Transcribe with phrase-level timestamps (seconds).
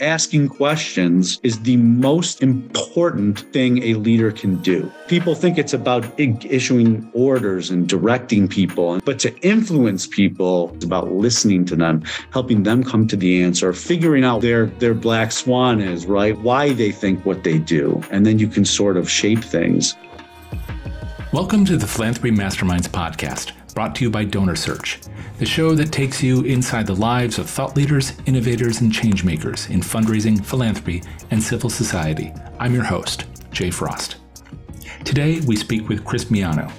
[0.00, 4.90] asking questions is the most important thing a leader can do.
[5.06, 11.12] People think it's about issuing orders and directing people, but to influence people, it's about
[11.12, 12.02] listening to them,
[12.32, 16.36] helping them come to the answer, figuring out their their black swan is, right?
[16.40, 18.02] Why they think what they do.
[18.10, 19.94] And then you can sort of shape things.
[21.32, 26.22] Welcome to the Philanthropy Masterminds podcast, brought to you by DonorSearch the show that takes
[26.22, 31.68] you inside the lives of thought leaders, innovators, and changemakers in fundraising, philanthropy, and civil
[31.68, 32.32] society.
[32.60, 34.16] I'm your host, Jay Frost.
[35.04, 36.70] Today, we speak with Chris Miano,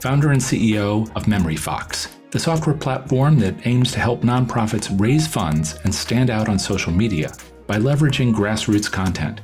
[0.00, 5.78] founder and CEO of MemoryFox, the software platform that aims to help nonprofits raise funds
[5.84, 7.32] and stand out on social media
[7.66, 9.40] by leveraging grassroots content.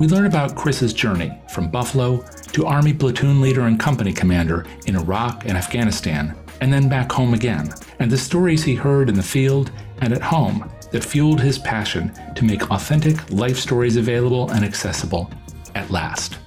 [0.00, 4.96] We learn about Chris's journey from Buffalo to Army platoon leader and company commander in
[4.96, 9.22] Iraq and Afghanistan and then back home again, and the stories he heard in the
[9.22, 14.64] field and at home that fueled his passion to make authentic life stories available and
[14.64, 15.30] accessible
[15.74, 16.38] at last.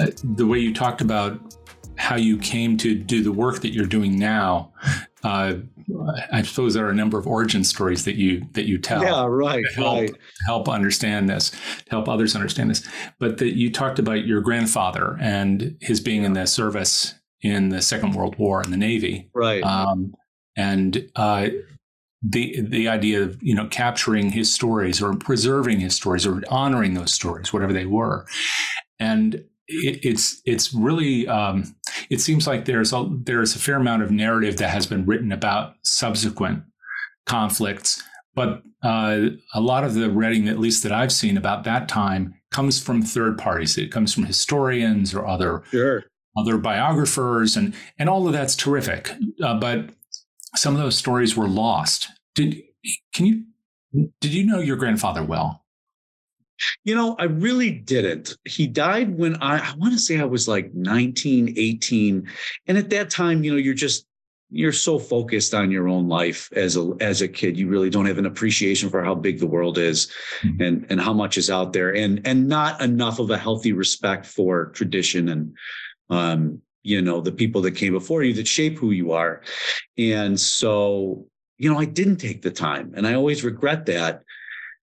[0.00, 1.38] Uh, the way you talked about
[1.96, 4.72] how you came to do the work that you're doing now,
[5.24, 5.54] uh,
[6.32, 9.02] I suppose there are a number of origin stories that you that you tell.
[9.02, 10.14] Yeah, right, to help, right.
[10.46, 12.86] help understand this, to help others understand this.
[13.20, 17.82] But that you talked about your grandfather and his being in the service in the
[17.82, 19.62] Second World War in the Navy, right?
[19.62, 20.14] Um,
[20.56, 21.50] and uh,
[22.22, 26.94] the the idea of you know capturing his stories or preserving his stories or honoring
[26.94, 28.26] those stories, whatever they were,
[28.98, 31.74] and it, it's it's really um,
[32.10, 35.32] it seems like there's a there's a fair amount of narrative that has been written
[35.32, 36.64] about subsequent
[37.26, 38.02] conflicts,
[38.34, 42.34] but uh, a lot of the writing, at least that I've seen about that time,
[42.50, 43.78] comes from third parties.
[43.78, 46.04] It comes from historians or other sure.
[46.36, 49.10] other biographers, and and all of that's terrific.
[49.42, 49.90] Uh, but
[50.56, 52.08] some of those stories were lost.
[52.34, 52.62] Did
[53.14, 53.44] can you
[54.20, 55.61] did you know your grandfather well?
[56.84, 58.36] You know, I really didn't.
[58.44, 62.28] He died when I, I want to say I was like 19, 18.
[62.66, 64.06] And at that time, you know, you're just,
[64.52, 68.04] you're so focused on your own life as a as a kid you really don't
[68.04, 70.62] have an appreciation for how big the world is mm-hmm.
[70.62, 74.26] and and how much is out there and and not enough of a healthy respect
[74.26, 75.56] for tradition and
[76.10, 79.42] um you know the people that came before you that shape who you are
[79.96, 81.26] and so
[81.56, 84.22] you know i didn't take the time and i always regret that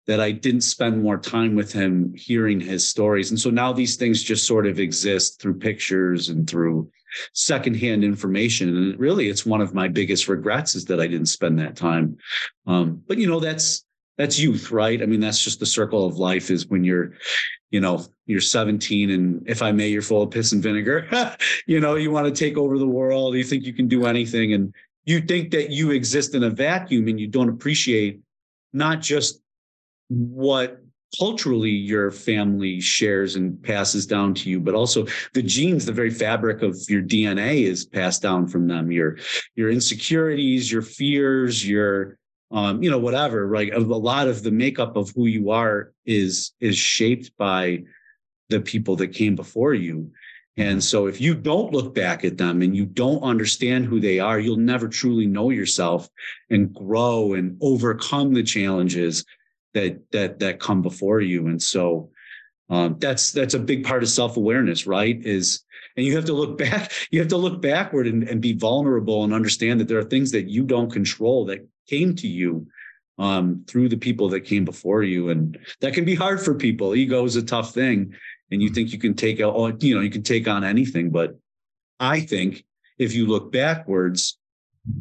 [0.07, 3.29] that I didn't spend more time with him hearing his stories.
[3.29, 6.89] And so now these things just sort of exist through pictures and through
[7.33, 8.69] secondhand information.
[8.69, 12.17] And really, it's one of my biggest regrets is that I didn't spend that time.
[12.65, 13.85] Um, but you know, that's
[14.17, 15.01] that's youth, right?
[15.01, 17.13] I mean, that's just the circle of life is when you're,
[17.69, 21.07] you know, you're 17 and if I may, you're full of piss and vinegar.
[21.67, 24.53] you know, you want to take over the world, you think you can do anything,
[24.53, 24.73] and
[25.05, 28.19] you think that you exist in a vacuum and you don't appreciate
[28.73, 29.41] not just
[30.09, 30.81] what
[31.17, 36.09] culturally your family shares and passes down to you but also the genes the very
[36.09, 38.91] fabric of your dna is passed down from them.
[38.91, 39.17] Your
[39.55, 42.17] your insecurities your fears your
[42.51, 43.73] um you know whatever right?
[43.73, 47.83] A lot of the makeup of who you are is is shaped by
[48.49, 50.11] the people that came before you.
[50.55, 54.19] And so if you don't look back at them and you don't understand who they
[54.19, 56.09] are you'll never truly know yourself
[56.49, 59.23] and grow and overcome the challenges
[59.77, 61.47] that that that come before you.
[61.47, 62.09] And so
[62.69, 65.23] um, that's that's a big part of self-awareness right?
[65.23, 65.61] Is
[65.95, 69.23] and you have to look back you have to look backward and, and be vulnerable
[69.23, 72.67] and understand that there are things that you don't control that came to you
[73.19, 75.29] um, through the people that came before you.
[75.29, 76.95] And that can be hard for people.
[76.95, 78.13] Ego is a tough thing.
[78.51, 81.11] And you think you can take out you know you can take on anything.
[81.11, 81.37] But
[81.99, 82.63] i think
[82.97, 84.37] if you look backwards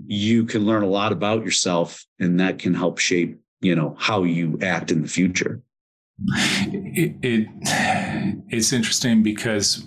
[0.06, 4.22] you can learn a lot about yourself and that can help shape you know how
[4.22, 5.62] you act in the future
[6.72, 7.49] it, it
[8.49, 9.84] it's interesting because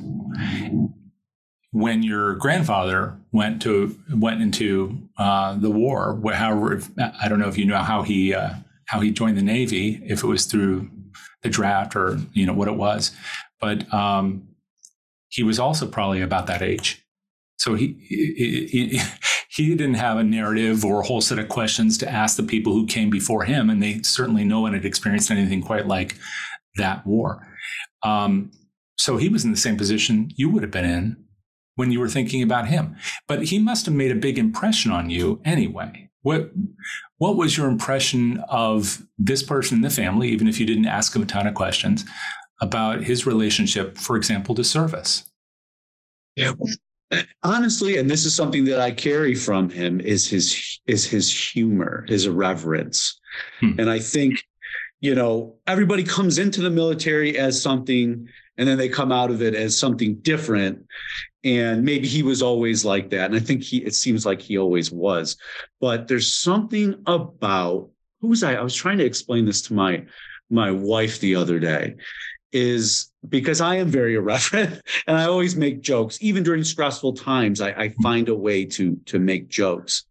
[1.71, 6.81] when your grandfather went to went into uh, the war, however,
[7.21, 8.53] I don't know if you know how he uh,
[8.85, 10.89] how he joined the Navy, if it was through
[11.43, 13.15] the draft or you know what it was,
[13.59, 14.47] but um,
[15.29, 17.03] he was also probably about that age.
[17.59, 19.01] So he, he,
[19.49, 22.71] he, didn't have a narrative or a whole set of questions to ask the people
[22.71, 26.15] who came before him, and they certainly no one had experienced anything quite like
[26.77, 27.45] that war.
[28.03, 28.51] Um,
[28.97, 31.17] so he was in the same position you would have been in
[31.75, 32.95] when you were thinking about him.
[33.27, 36.09] But he must have made a big impression on you anyway.
[36.21, 36.51] What
[37.17, 41.15] what was your impression of this person in the family, even if you didn't ask
[41.15, 42.05] him a ton of questions,
[42.61, 45.29] about his relationship, for example, to service?
[46.35, 46.53] Yeah.
[47.43, 52.05] Honestly, and this is something that I carry from him is his is his humor,
[52.07, 53.19] his irreverence.
[53.59, 53.79] Hmm.
[53.79, 54.43] And I think,
[55.01, 58.27] you know, everybody comes into the military as something
[58.57, 60.85] and then they come out of it as something different.
[61.43, 63.31] And maybe he was always like that.
[63.31, 65.37] And I think he it seems like he always was.
[65.79, 67.89] But there's something about
[68.21, 68.55] who was I?
[68.55, 70.05] I was trying to explain this to my
[70.49, 71.95] my wife the other day
[72.51, 76.17] is because I am very irreverent and I always make jokes.
[76.21, 80.05] Even during stressful times, I, I find a way to to make jokes.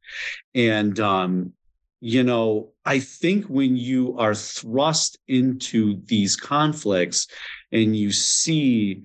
[0.55, 1.53] And um,
[2.01, 7.27] you know, I think when you are thrust into these conflicts
[7.73, 9.03] and you see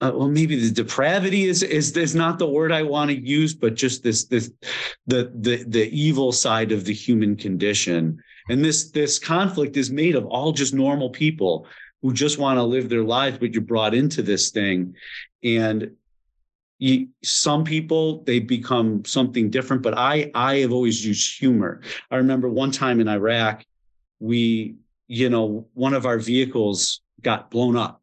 [0.00, 3.54] uh, well maybe the depravity is, is is not the word i want to use
[3.54, 4.50] but just this this
[5.06, 8.18] the the the evil side of the human condition
[8.50, 11.66] and this this conflict is made of all just normal people
[12.06, 14.94] who just want to live their lives, but you're brought into this thing.
[15.42, 15.96] And
[16.78, 21.80] you, some people they become something different, but I I have always used humor.
[22.08, 23.64] I remember one time in Iraq,
[24.20, 24.76] we
[25.08, 28.00] you know one of our vehicles got blown up,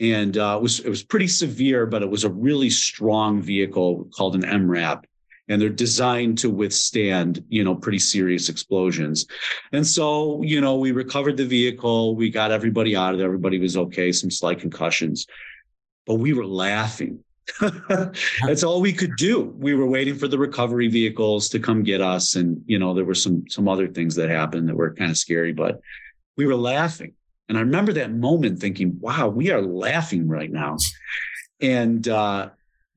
[0.00, 4.08] and uh, it was it was pretty severe, but it was a really strong vehicle
[4.12, 5.04] called an MRAP,
[5.50, 9.26] and they're designed to withstand you know pretty serious explosions.
[9.72, 13.58] And so you know we recovered the vehicle we got everybody out of there everybody
[13.58, 15.26] was okay some slight concussions
[16.06, 17.22] but we were laughing.
[18.44, 19.54] That's all we could do.
[19.56, 23.04] We were waiting for the recovery vehicles to come get us and you know there
[23.04, 25.80] were some some other things that happened that were kind of scary but
[26.36, 27.14] we were laughing.
[27.48, 30.76] And i remember that moment thinking wow we are laughing right now.
[31.60, 32.50] And uh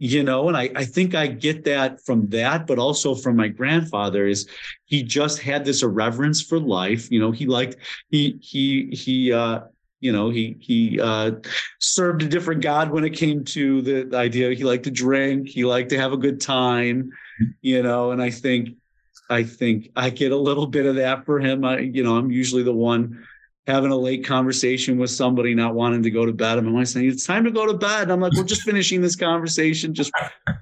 [0.03, 3.47] you know and I, I think i get that from that but also from my
[3.47, 4.49] grandfather is
[4.83, 7.77] he just had this irreverence for life you know he liked
[8.09, 9.61] he he he uh
[10.01, 11.31] you know he he uh
[11.79, 15.47] served a different god when it came to the, the idea he liked to drink
[15.47, 17.09] he liked to have a good time
[17.61, 18.75] you know and i think
[19.29, 21.63] i think i get a little bit of that for him.
[21.63, 23.25] I you know i'm usually the one
[23.67, 26.57] having a late conversation with somebody not wanting to go to bed.
[26.57, 28.03] I'm saying it's time to go to bed.
[28.03, 30.11] And I'm like, we're just finishing this conversation, just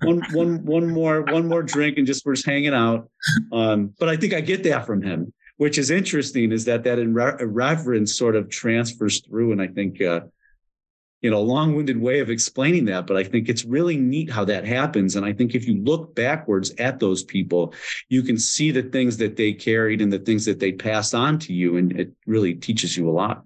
[0.04, 3.10] one one one more one more drink, and just we're just hanging out.
[3.52, 6.52] Um, but I think I get that from him, which is interesting.
[6.52, 10.02] Is that that irreverence sort of transfers through, and I think.
[10.02, 10.22] Uh,
[11.22, 14.66] you know, long-winded way of explaining that, but I think it's really neat how that
[14.66, 15.16] happens.
[15.16, 17.74] And I think if you look backwards at those people,
[18.10, 21.38] you can see the things that they carried and the things that they passed on
[21.40, 23.44] to you, and it really teaches you a lot.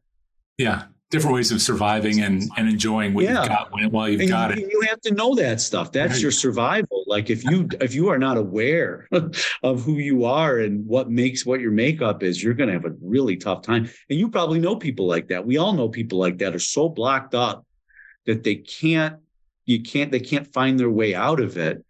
[0.57, 3.39] Yeah, different ways of surviving and, and enjoying what yeah.
[3.39, 4.71] you've got while you've and got you, it.
[4.71, 5.91] You have to know that stuff.
[5.91, 6.21] That's right.
[6.21, 7.03] your survival.
[7.07, 9.07] Like if you if you are not aware
[9.63, 12.85] of who you are and what makes what your makeup is, you're going to have
[12.85, 13.89] a really tough time.
[14.09, 15.45] And you probably know people like that.
[15.45, 17.65] We all know people like that are so blocked up
[18.25, 19.17] that they can't
[19.65, 21.83] you can't they can't find their way out of it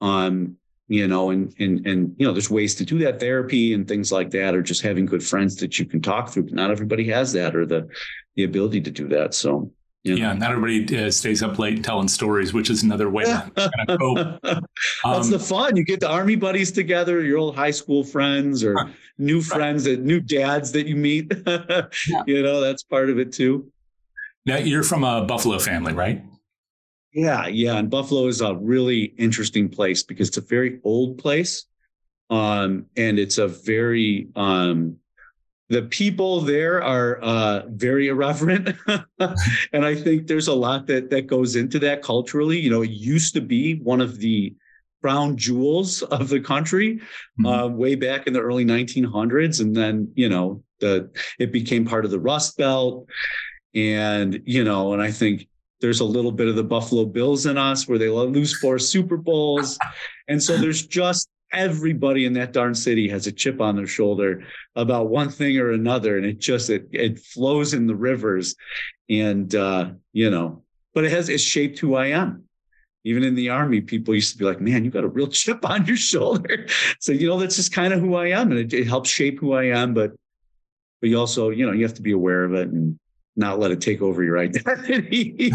[0.00, 0.56] um
[0.88, 4.10] you know and and and you know there's ways to do that therapy and things
[4.10, 7.04] like that or just having good friends that you can talk through but not everybody
[7.04, 7.88] has that or the
[8.36, 9.70] the ability to do that so
[10.02, 10.20] you know.
[10.20, 13.90] Yeah, not everybody uh, stays up late telling stories, which is another way to kind
[13.90, 14.40] of cope.
[14.42, 15.76] That's um, the fun.
[15.76, 18.76] You get the army buddies together, your old high school friends, or
[19.18, 21.32] new friends that new dads that you meet.
[21.46, 21.82] yeah.
[22.26, 23.70] You know, that's part of it too.
[24.46, 26.24] Now you're from a Buffalo family, right?
[27.12, 27.76] Yeah, yeah.
[27.76, 31.66] And Buffalo is a really interesting place because it's a very old place.
[32.30, 34.96] Um, and it's a very um
[35.70, 38.76] the people there are uh very irreverent.
[39.72, 42.58] and I think there's a lot that that goes into that culturally.
[42.58, 44.54] You know, it used to be one of the
[45.02, 47.46] crown jewels of the country mm-hmm.
[47.46, 52.04] uh, way back in the early 1900s and then you know the it became part
[52.04, 53.08] of the rust belt
[53.74, 55.48] and, you know, and I think
[55.80, 59.16] there's a little bit of the Buffalo Bills in us where they lose four Super
[59.16, 59.78] Bowls.
[60.28, 64.44] And so there's just everybody in that darn city has a chip on their shoulder
[64.76, 66.16] about one thing or another.
[66.16, 68.54] And it just, it, it flows in the rivers.
[69.08, 70.62] And, uh, you know,
[70.94, 72.44] but it has, it's shaped who I am.
[73.04, 75.68] Even in the army, people used to be like, man, you got a real chip
[75.68, 76.66] on your shoulder.
[77.00, 78.50] so, you know, that's just kind of who I am.
[78.50, 79.94] And it, it helps shape who I am.
[79.94, 80.12] But,
[81.00, 82.98] but you also, you know, you have to be aware of it and,
[83.36, 85.50] not let it take over your identity.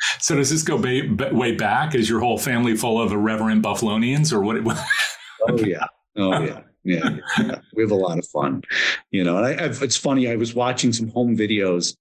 [0.18, 1.94] so does this go ba- way back?
[1.94, 4.56] Is your whole family full of irreverent Buffalonians or what?
[5.48, 5.86] oh yeah.
[6.16, 6.60] Oh yeah.
[6.84, 7.18] yeah.
[7.38, 7.58] yeah.
[7.74, 8.62] We have a lot of fun,
[9.10, 10.30] you know, and I, I've, it's funny.
[10.30, 11.96] I was watching some home videos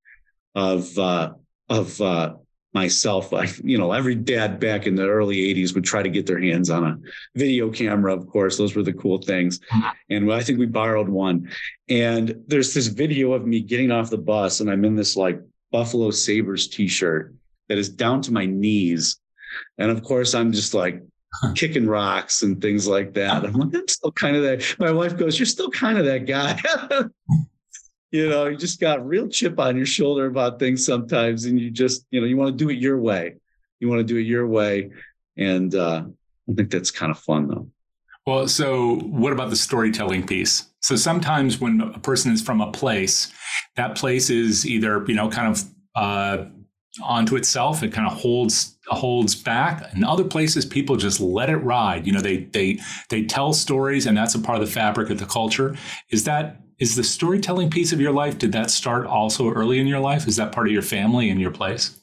[0.56, 1.34] of, uh,
[1.70, 2.36] of, uh,
[2.74, 6.28] myself, I, you know, every dad back in the early 80s would try to get
[6.28, 6.98] their hands on a
[7.36, 8.56] video camera, of course.
[8.56, 9.60] Those were the cool things.
[9.60, 9.88] Mm-hmm.
[10.12, 11.50] And I think we borrowed one.
[11.90, 15.42] And there's this video of me getting off the bus, and I'm in this like
[15.72, 17.34] Buffalo Sabres t shirt
[17.70, 19.20] that is down to my knees.
[19.78, 21.02] And of course, I'm just like
[21.56, 23.46] kicking rocks and things like that.
[23.46, 24.76] I'm like, I'm still kind of that.
[24.80, 26.60] My wife goes, You're still kind of that guy.
[28.12, 31.46] you know, you just got real chip on your shoulder about things sometimes.
[31.46, 33.36] And you just, you know, you want to do it your way.
[33.80, 34.92] You want to do it your way.
[35.38, 36.04] And uh,
[36.50, 37.70] I think that's kind of fun though.
[38.26, 40.68] Well, so what about the storytelling piece?
[40.82, 43.32] So sometimes when a person is from a place,
[43.76, 45.64] that place is either, you know, kind of
[45.96, 46.46] uh,
[47.04, 47.84] onto itself.
[47.84, 49.94] It kind of holds holds back.
[49.96, 52.06] In other places, people just let it ride.
[52.06, 55.20] You know, they they they tell stories, and that's a part of the fabric of
[55.20, 55.76] the culture.
[56.10, 58.38] Is that is the storytelling piece of your life?
[58.38, 60.28] Did that start also early in your life?
[60.28, 62.00] Is that part of your family and your place?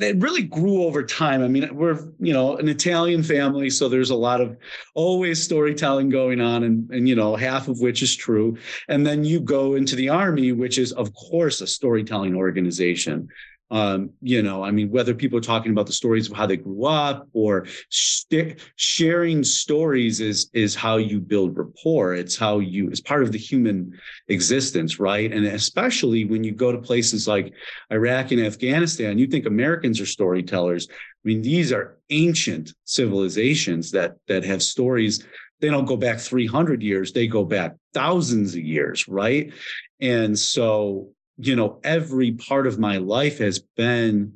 [0.00, 1.42] it really grew over time.
[1.42, 4.56] I mean, we're, you know, an Italian family, so there's a lot of
[4.94, 8.56] always storytelling going on and and you know, half of which is true.
[8.88, 13.28] And then you go into the army, which is of course a storytelling organization
[13.74, 16.56] um, you know, I mean, whether people are talking about the stories of how they
[16.56, 22.14] grew up or st- sharing stories is is how you build rapport.
[22.14, 25.32] It's how you it's part of the human existence, right?
[25.32, 27.52] And especially when you go to places like
[27.90, 30.86] Iraq and Afghanistan, you think Americans are storytellers.
[30.88, 35.26] I mean, these are ancient civilizations that that have stories.
[35.60, 39.52] They don't go back 300 years; they go back thousands of years, right?
[40.00, 44.34] And so you know, every part of my life has been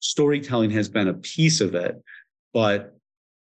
[0.00, 2.00] storytelling has been a piece of it.
[2.54, 2.96] But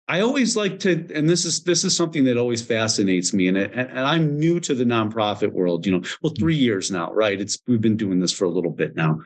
[0.07, 3.47] I always like to, and this is this is something that always fascinates me.
[3.47, 7.11] And, it, and I'm new to the nonprofit world, you know, well, three years now,
[7.11, 7.39] right?
[7.39, 9.19] It's we've been doing this for a little bit now.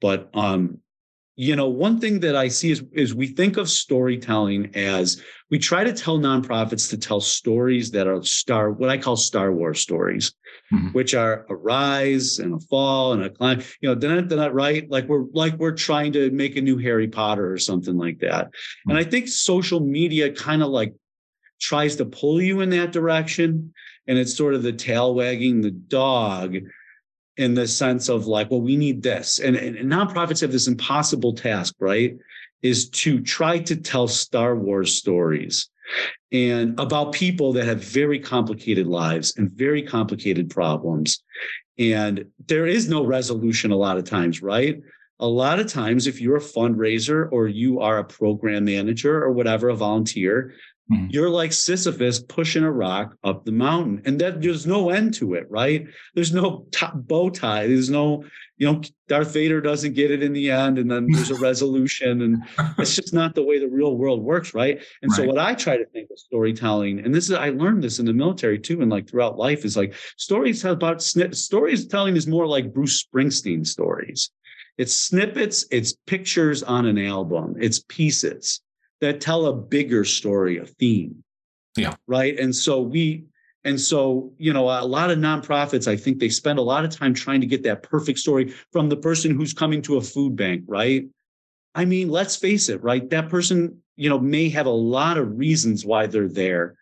[0.00, 0.80] But um,
[1.36, 5.58] you know, one thing that I see is, is we think of storytelling as we
[5.58, 9.80] try to tell nonprofits to tell stories that are star, what I call Star Wars
[9.80, 10.32] stories,
[10.72, 10.88] mm-hmm.
[10.88, 13.62] which are a rise and a fall and a climb.
[13.80, 14.88] You know, they're not, they're not right.
[14.88, 18.46] Like we're like we're trying to make a new Harry Potter or something like that.
[18.46, 18.90] Mm-hmm.
[18.90, 20.94] And I think social media kind of like
[21.60, 23.74] tries to pull you in that direction.
[24.06, 26.58] And it's sort of the tail wagging the dog
[27.36, 29.40] in the sense of like, well, we need this.
[29.40, 32.16] And, and, and nonprofits have this impossible task, right?
[32.62, 35.68] Is to try to tell Star Wars stories
[36.32, 41.22] and about people that have very complicated lives and very complicated problems.
[41.78, 44.80] And there is no resolution a lot of times, right?
[45.20, 49.32] A lot of times, if you're a fundraiser or you are a program manager or
[49.32, 50.54] whatever, a volunteer,
[50.92, 51.06] Mm-hmm.
[51.08, 55.32] You're like Sisyphus pushing a rock up the mountain, and that there's no end to
[55.32, 55.86] it, right?
[56.14, 57.66] There's no t- bow tie.
[57.66, 58.22] There's no,
[58.58, 62.20] you know, Darth Vader doesn't get it in the end, and then there's a resolution,
[62.20, 62.42] and
[62.78, 64.78] it's just not the way the real world works, right?
[65.00, 65.16] And right.
[65.16, 68.04] so, what I try to think of storytelling, and this is I learned this in
[68.04, 72.74] the military too, and like throughout life, is like stories about storytelling is more like
[72.74, 74.30] Bruce Springsteen stories.
[74.76, 78.60] It's snippets, it's pictures on an album, it's pieces
[79.04, 81.22] that tell a bigger story, a theme.
[81.76, 81.94] Yeah.
[82.06, 82.38] Right.
[82.38, 83.24] And so we,
[83.64, 86.90] and so, you know, a lot of nonprofits, I think they spend a lot of
[86.90, 90.36] time trying to get that perfect story from the person who's coming to a food
[90.36, 91.06] bank, right?
[91.74, 93.08] I mean, let's face it, right?
[93.10, 96.76] That person, you know, may have a lot of reasons why they're there.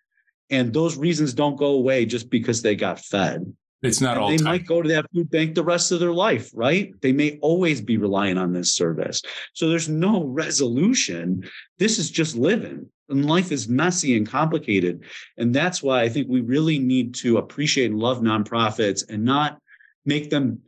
[0.50, 3.52] And those reasons don't go away just because they got fed.
[3.82, 4.28] It's not and all.
[4.30, 4.44] They time.
[4.44, 6.94] might go to that food bank the rest of their life, right?
[7.00, 9.22] They may always be relying on this service.
[9.54, 11.48] So there's no resolution.
[11.78, 12.88] This is just living.
[13.08, 15.04] And life is messy and complicated.
[15.36, 19.58] And that's why I think we really need to appreciate and love nonprofits and not
[20.06, 20.60] make them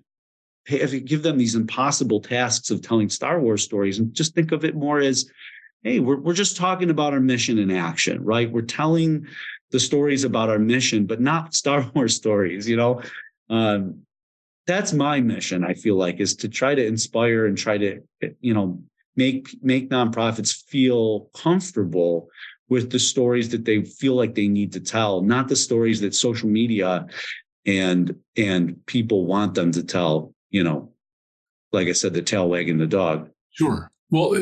[0.67, 4.75] give them these impossible tasks of telling Star Wars stories and just think of it
[4.75, 5.31] more as,
[5.83, 8.51] hey, we're, we're just talking about our mission in action, right?
[8.51, 9.27] We're telling
[9.75, 13.03] the stories about our mission, but not Star Wars stories, you know.
[13.51, 14.03] Um,
[14.67, 18.01] that's my mission, I feel like, is to try to inspire and try to,
[18.41, 18.81] you know,
[19.17, 22.29] make make nonprofits feel comfortable
[22.69, 26.15] with the stories that they feel like they need to tell, not the stories that
[26.15, 27.07] social media
[27.67, 30.93] and and people want them to tell, you know,
[31.73, 33.29] like I said, the tail wagging the dog.
[33.51, 33.91] Sure.
[34.11, 34.37] Well,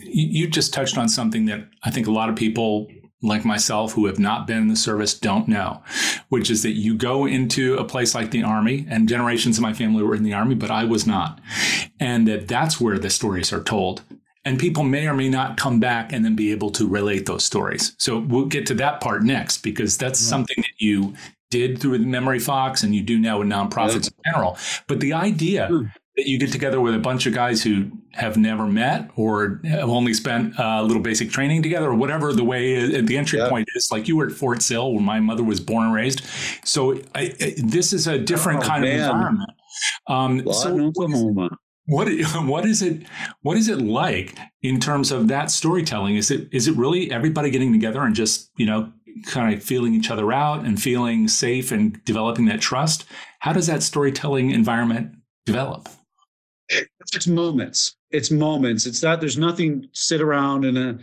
[0.00, 2.88] you just touched on something that I think a lot of people
[3.22, 5.82] like myself who have not been in the service don't know,
[6.28, 9.72] which is that you go into a place like the army and generations of my
[9.72, 11.40] family were in the army, but I was not.
[11.98, 14.02] And that that's where the stories are told.
[14.44, 17.44] And people may or may not come back and then be able to relate those
[17.44, 17.94] stories.
[17.98, 20.30] So we'll get to that part next because that's yeah.
[20.30, 21.14] something that you
[21.50, 24.30] did through the MemoryFox and you do now with nonprofits yeah.
[24.30, 24.58] in general.
[24.86, 28.66] But the idea that you get together with a bunch of guys who have never
[28.66, 33.16] met or have only spent a little basic training together or whatever the way the
[33.16, 33.48] entry yeah.
[33.48, 36.22] point is like you were at fort sill where my mother was born and raised
[36.64, 39.00] so I, I, this is a different oh, kind man.
[39.00, 39.50] of environment
[40.08, 41.50] um, so Oklahoma.
[41.86, 42.08] what
[42.46, 43.04] what is it
[43.42, 47.48] what is it like in terms of that storytelling is it is it really everybody
[47.48, 48.92] getting together and just you know
[49.24, 53.04] kind of feeling each other out and feeling safe and developing that trust
[53.38, 55.12] how does that storytelling environment
[55.46, 55.88] develop
[56.70, 60.98] it's moments it's moments it's not there's nothing sit around in a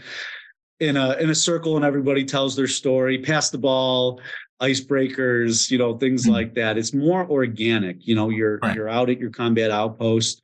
[0.80, 4.22] in a in a circle and everybody tells their story pass the ball
[4.62, 6.34] icebreakers you know things mm-hmm.
[6.34, 8.76] like that it's more organic you know you're right.
[8.76, 10.42] you're out at your combat outpost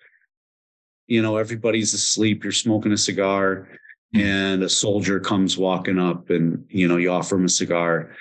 [1.12, 3.68] you know, everybody's asleep, you're smoking a cigar,
[4.14, 4.22] hmm.
[4.22, 8.16] and a soldier comes walking up and, you know, you offer him a cigar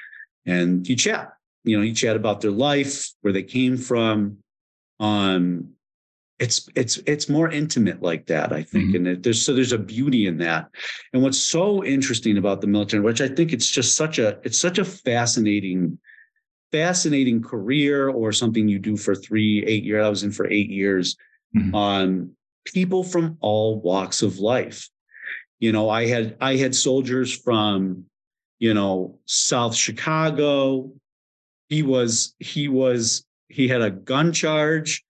[0.44, 1.32] and you chat.
[1.62, 4.38] You know, you chat about their life, where they came from.
[4.98, 5.74] Um,
[6.40, 8.94] it's it's it's more intimate like that, I think.
[8.94, 9.06] Mm-hmm.
[9.06, 10.70] And there's so there's a beauty in that.
[11.12, 14.58] And what's so interesting about the military, which I think it's just such a it's
[14.58, 15.98] such a fascinating
[16.72, 20.04] fascinating career or something you do for three, eight years.
[20.04, 21.16] I was in for eight years.
[21.54, 21.74] Mm-hmm.
[21.74, 22.30] Um,
[22.64, 24.88] people from all walks of life.
[25.58, 28.04] You know, I had I had soldiers from,
[28.58, 30.90] you know, South Chicago.
[31.68, 35.04] He was he was he had a gun charge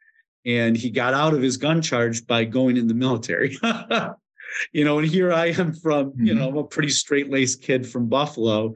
[0.44, 3.56] and he got out of his gun charge by going in the military.
[4.73, 6.59] you know, and here I am from, you know, mm-hmm.
[6.59, 8.75] I'm a pretty straight-laced kid from Buffalo,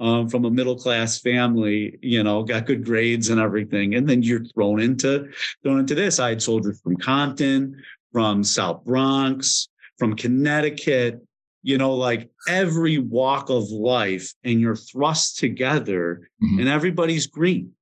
[0.00, 3.94] um, from a middle-class family, you know, got good grades and everything.
[3.94, 5.30] And then you're thrown into
[5.62, 6.18] thrown into this.
[6.18, 9.68] I had soldiers from Compton, from South Bronx,
[9.98, 11.20] from Connecticut,
[11.62, 16.60] you know, like every walk of life, and you're thrust together, mm-hmm.
[16.60, 17.72] and everybody's green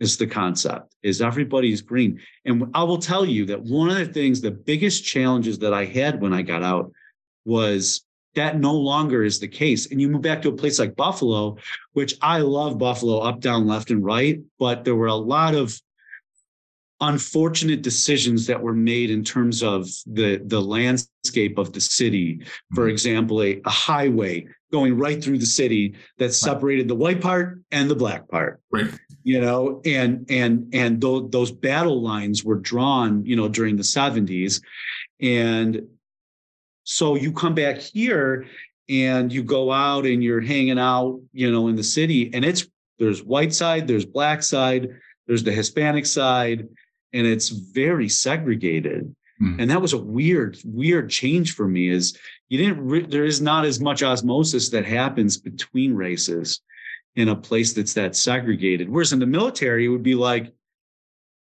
[0.00, 2.18] is the concept is everybody's green.
[2.44, 5.84] And i will tell you that one of the things the biggest challenges that i
[5.84, 6.92] had when i got out
[7.44, 8.04] was
[8.34, 9.90] that no longer is the case.
[9.90, 11.56] And you move back to a place like buffalo
[11.92, 15.80] which i love buffalo up down left and right but there were a lot of
[17.00, 22.40] unfortunate decisions that were made in terms of the the landscape of the city.
[22.74, 22.90] For mm-hmm.
[22.90, 27.90] example a, a highway going right through the city that separated the white part and
[27.90, 28.60] the black part.
[28.70, 28.90] Right.
[29.22, 33.82] You know and and and th- those battle lines were drawn you know during the
[33.82, 34.62] 70s
[35.20, 35.82] and
[36.84, 38.46] so you come back here
[38.88, 42.66] and you go out and you're hanging out you know in the city and it's
[42.98, 44.88] there's white side there's black side
[45.26, 46.66] there's the hispanic side
[47.12, 49.14] and it's very segregated.
[49.40, 49.60] Mm.
[49.60, 51.88] And that was a weird, weird change for me.
[51.88, 52.16] Is
[52.48, 56.60] you didn't re- there is not as much osmosis that happens between races
[57.16, 58.88] in a place that's that segregated.
[58.88, 60.52] Whereas in the military, it would be like,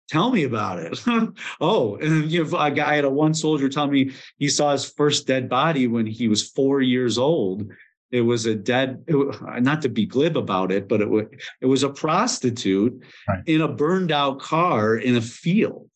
[0.10, 1.00] tell me about it.
[1.62, 4.86] oh, and you know, a guy had a one soldier tell me he saw his
[4.86, 7.72] first dead body when he was four years old
[8.12, 11.26] it was a dead, it, not to be glib about it, but it was,
[11.62, 13.42] it was a prostitute right.
[13.46, 15.90] in a burned out car in a field.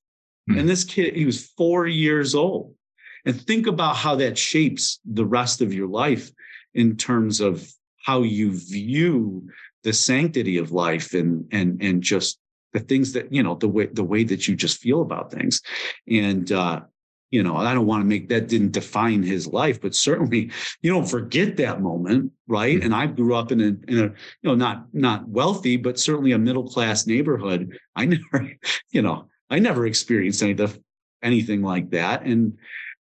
[0.49, 0.59] Mm-hmm.
[0.59, 2.73] And this kid, he was four years old.
[3.25, 6.31] And think about how that shapes the rest of your life
[6.73, 7.67] in terms of
[8.03, 9.47] how you view
[9.83, 12.39] the sanctity of life and and and just
[12.73, 15.61] the things that you know the way the way that you just feel about things
[16.07, 16.81] and uh
[17.31, 20.93] you know, I don't want to make that didn't define his life, but certainly you
[20.93, 22.77] don't forget that moment, right?
[22.77, 22.85] Mm-hmm.
[22.85, 26.31] And I grew up in a, in a, you know, not not wealthy, but certainly
[26.31, 27.77] a middle class neighborhood.
[27.93, 28.51] I never,
[28.91, 30.77] you know, I never experienced any the,
[31.21, 32.23] anything like that.
[32.23, 32.57] And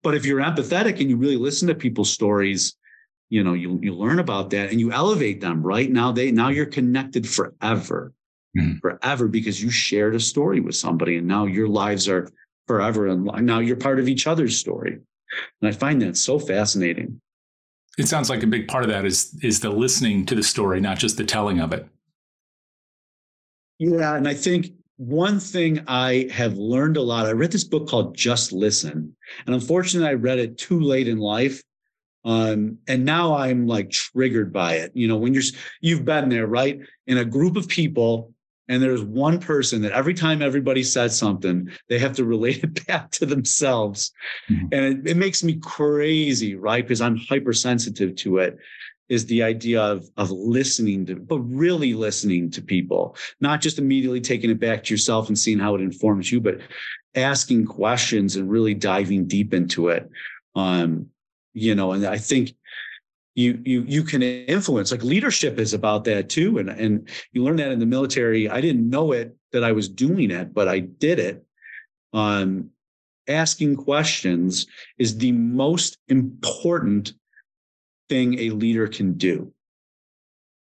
[0.04, 2.76] but if you're empathetic and you really listen to people's stories,
[3.30, 5.62] you know, you you learn about that and you elevate them.
[5.62, 8.14] Right now, they now you're connected forever,
[8.58, 8.78] mm-hmm.
[8.80, 12.30] forever because you shared a story with somebody, and now your lives are
[12.68, 13.08] forever.
[13.08, 14.94] And now you're part of each other's story.
[15.62, 17.22] And I find that so fascinating.
[17.98, 20.80] It sounds like a big part of that is is the listening to the story,
[20.80, 21.88] not just the telling of it.
[23.78, 27.26] Yeah, and I think one thing I have learned a lot.
[27.26, 31.20] I read this book called Just Listen, and unfortunately, I read it too late in
[31.20, 31.64] life.
[32.26, 34.92] Um, and now I'm like triggered by it.
[34.94, 35.44] You know, when you're
[35.80, 36.82] you've been there, right?
[37.08, 38.34] In a group of people,
[38.68, 42.86] and there's one person that every time everybody says something, they have to relate it
[42.86, 44.12] back to themselves.
[44.50, 44.68] Mm-hmm.
[44.74, 46.84] And it, it, makes me crazy, right?
[46.84, 48.58] Because I'm hypersensitive to it.
[49.10, 54.22] Is the idea of, of listening to, but really listening to people, not just immediately
[54.22, 56.60] taking it back to yourself and seeing how it informs you, but
[57.16, 60.10] asking questions and really diving deep into it.
[60.56, 61.08] Um,
[61.54, 62.54] you know, and I think
[63.36, 66.58] you you you can influence like leadership is about that too.
[66.58, 68.50] And and you learn that in the military.
[68.50, 71.44] I didn't know it that i was doing it but i did it.
[72.14, 72.70] Um
[73.28, 74.66] asking questions
[74.98, 77.14] is the most important
[78.10, 79.54] thing a leader can do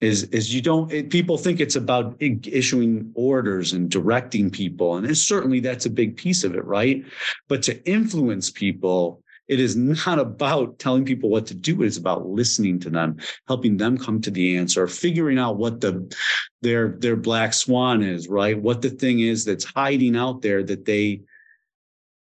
[0.00, 5.16] is is you don't it, people think it's about issuing orders and directing people and
[5.16, 7.04] certainly that's a big piece of it right?
[7.48, 12.26] But to influence people it is not about telling people what to do it's about
[12.26, 16.14] listening to them helping them come to the answer figuring out what the
[16.61, 18.61] their their black swan is right?
[18.61, 21.22] What the thing is that's hiding out there that they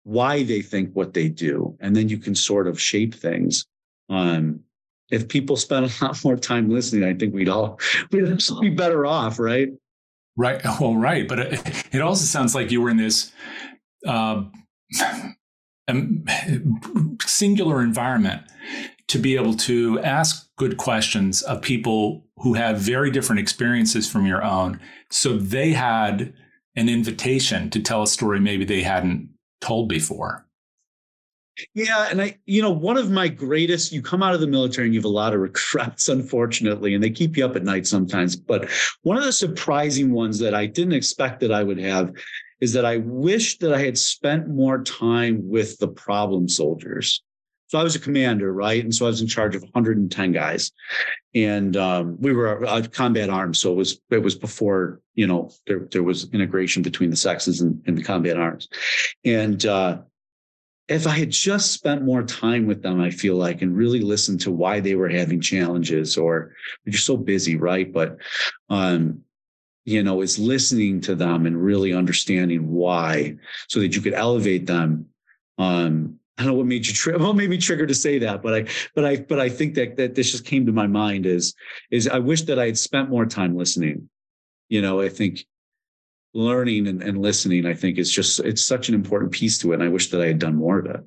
[0.03, 3.65] why they think what they do and then you can sort of shape things
[4.09, 4.61] um
[5.11, 7.79] if people spent a lot more time listening, I think we'd all
[8.11, 9.69] we'd be better off, right?
[10.37, 10.61] Right.
[10.79, 11.27] Well, right.
[11.27, 13.31] But it, it also sounds like you were in this
[14.07, 14.43] uh,
[17.21, 18.43] singular environment
[19.07, 24.25] to be able to ask good questions of people who have very different experiences from
[24.25, 24.79] your own.
[25.09, 26.33] So they had
[26.75, 30.45] an invitation to tell a story maybe they hadn't told before.
[31.73, 34.87] Yeah, and I, you know, one of my greatest, you come out of the military
[34.87, 37.87] and you have a lot of regrets, unfortunately, and they keep you up at night
[37.87, 38.35] sometimes.
[38.35, 38.69] But
[39.03, 42.13] one of the surprising ones that I didn't expect that I would have
[42.61, 47.23] is that I wish that I had spent more time with the problem soldiers.
[47.67, 48.83] So I was a commander, right?
[48.83, 50.71] And so I was in charge of 110 guys,
[51.35, 53.59] and um, we were a combat arms.
[53.59, 57.61] So it was it was before you know there there was integration between the sexes
[57.61, 58.69] and, in the combat arms,
[59.23, 59.99] and uh,
[60.89, 64.41] if I had just spent more time with them, I feel like, and really listened
[64.41, 67.93] to why they were having challenges or you're so busy, right?
[67.93, 68.17] But,
[68.69, 69.21] um,
[69.85, 73.35] you know, is listening to them and really understanding why
[73.67, 75.05] so that you could elevate them.
[75.59, 78.41] Um, I don't know what made you tri- what made me trigger to say that,
[78.41, 81.27] but I, but I, but I think that that this just came to my mind
[81.27, 81.53] is,
[81.91, 84.09] is I wish that I had spent more time listening.
[84.69, 85.45] You know, I think
[86.33, 89.75] learning and, and listening, I think is just it's such an important piece to it.
[89.75, 91.03] And I wish that I had done more of it.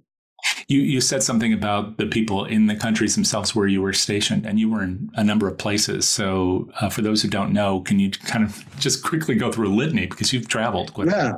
[0.66, 4.44] You you said something about the people in the countries themselves where you were stationed,
[4.44, 6.06] and you were in a number of places.
[6.08, 9.68] So, uh, for those who don't know, can you kind of just quickly go through
[9.68, 10.94] a litany because you've traveled?
[10.94, 11.34] Quite yeah,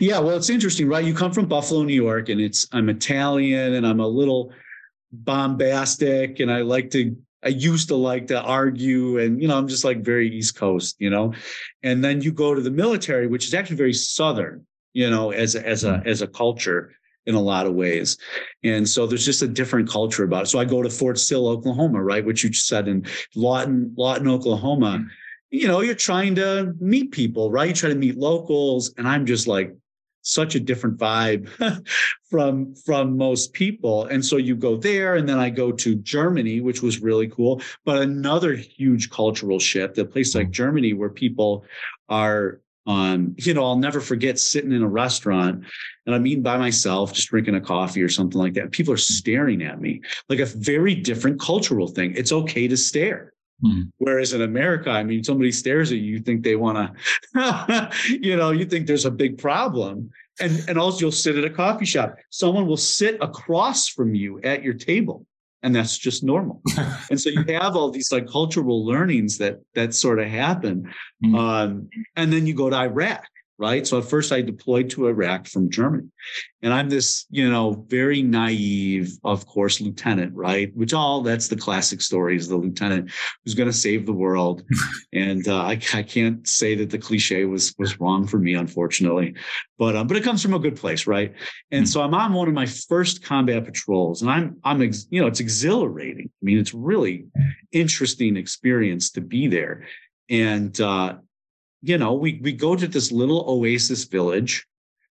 [0.00, 0.18] yeah.
[0.18, 1.04] Well, it's interesting, right?
[1.04, 4.52] You come from Buffalo, New York, and it's I'm Italian, and I'm a little
[5.12, 9.68] bombastic, and I like to I used to like to argue and, you know, I'm
[9.68, 11.32] just like very East Coast, you know,
[11.82, 15.54] and then you go to the military, which is actually very Southern, you know, as
[15.54, 16.08] a, as a, mm-hmm.
[16.08, 16.92] as a culture
[17.26, 18.18] in a lot of ways.
[18.64, 20.46] And so there's just a different culture about it.
[20.46, 22.24] So I go to Fort Sill, Oklahoma, right?
[22.24, 25.08] Which you said in Lawton, Lawton, Oklahoma, mm-hmm.
[25.50, 27.68] you know, you're trying to meet people, right?
[27.68, 28.92] You try to meet locals.
[28.98, 29.74] And I'm just like,
[30.22, 31.48] such a different vibe
[32.30, 36.60] from from most people and so you go there and then i go to germany
[36.60, 41.64] which was really cool but another huge cultural shift a place like germany where people
[42.08, 45.64] are um, you know, I'll never forget sitting in a restaurant
[46.06, 48.72] and I'm eating by myself, just drinking a coffee or something like that.
[48.72, 52.14] People are staring at me like a very different cultural thing.
[52.16, 53.32] It's okay to stare.
[53.64, 53.82] Mm-hmm.
[53.98, 56.94] Whereas in America, I mean, somebody stares at you, you think they want
[57.34, 60.10] to, you know, you think there's a big problem.
[60.40, 62.16] And, and also you'll sit at a coffee shop.
[62.30, 65.26] Someone will sit across from you at your table.
[65.62, 66.62] And that's just normal.
[67.10, 70.90] and so you have all these like cultural learnings that that sort of happen.
[71.22, 71.34] Mm-hmm.
[71.34, 73.26] Um, and then you go to Iraq
[73.60, 73.86] right?
[73.86, 76.08] So at first I deployed to Iraq from Germany.
[76.62, 80.74] And I'm this, you know, very naive, of course, lieutenant, right?
[80.74, 83.10] Which all that's the classic story is the lieutenant
[83.44, 84.62] who's going to save the world.
[85.12, 89.34] and uh, I, I, can't say that the cliche was was wrong for me, unfortunately,
[89.78, 91.34] but um, but it comes from a good place, right?
[91.70, 95.20] And so I'm on one of my first combat patrols, and I'm I'm ex, you
[95.20, 96.30] know it's exhilarating.
[96.30, 97.26] I mean, it's really
[97.72, 99.86] interesting experience to be there.
[100.30, 101.16] And uh,
[101.82, 104.66] you know, we we go to this little oasis village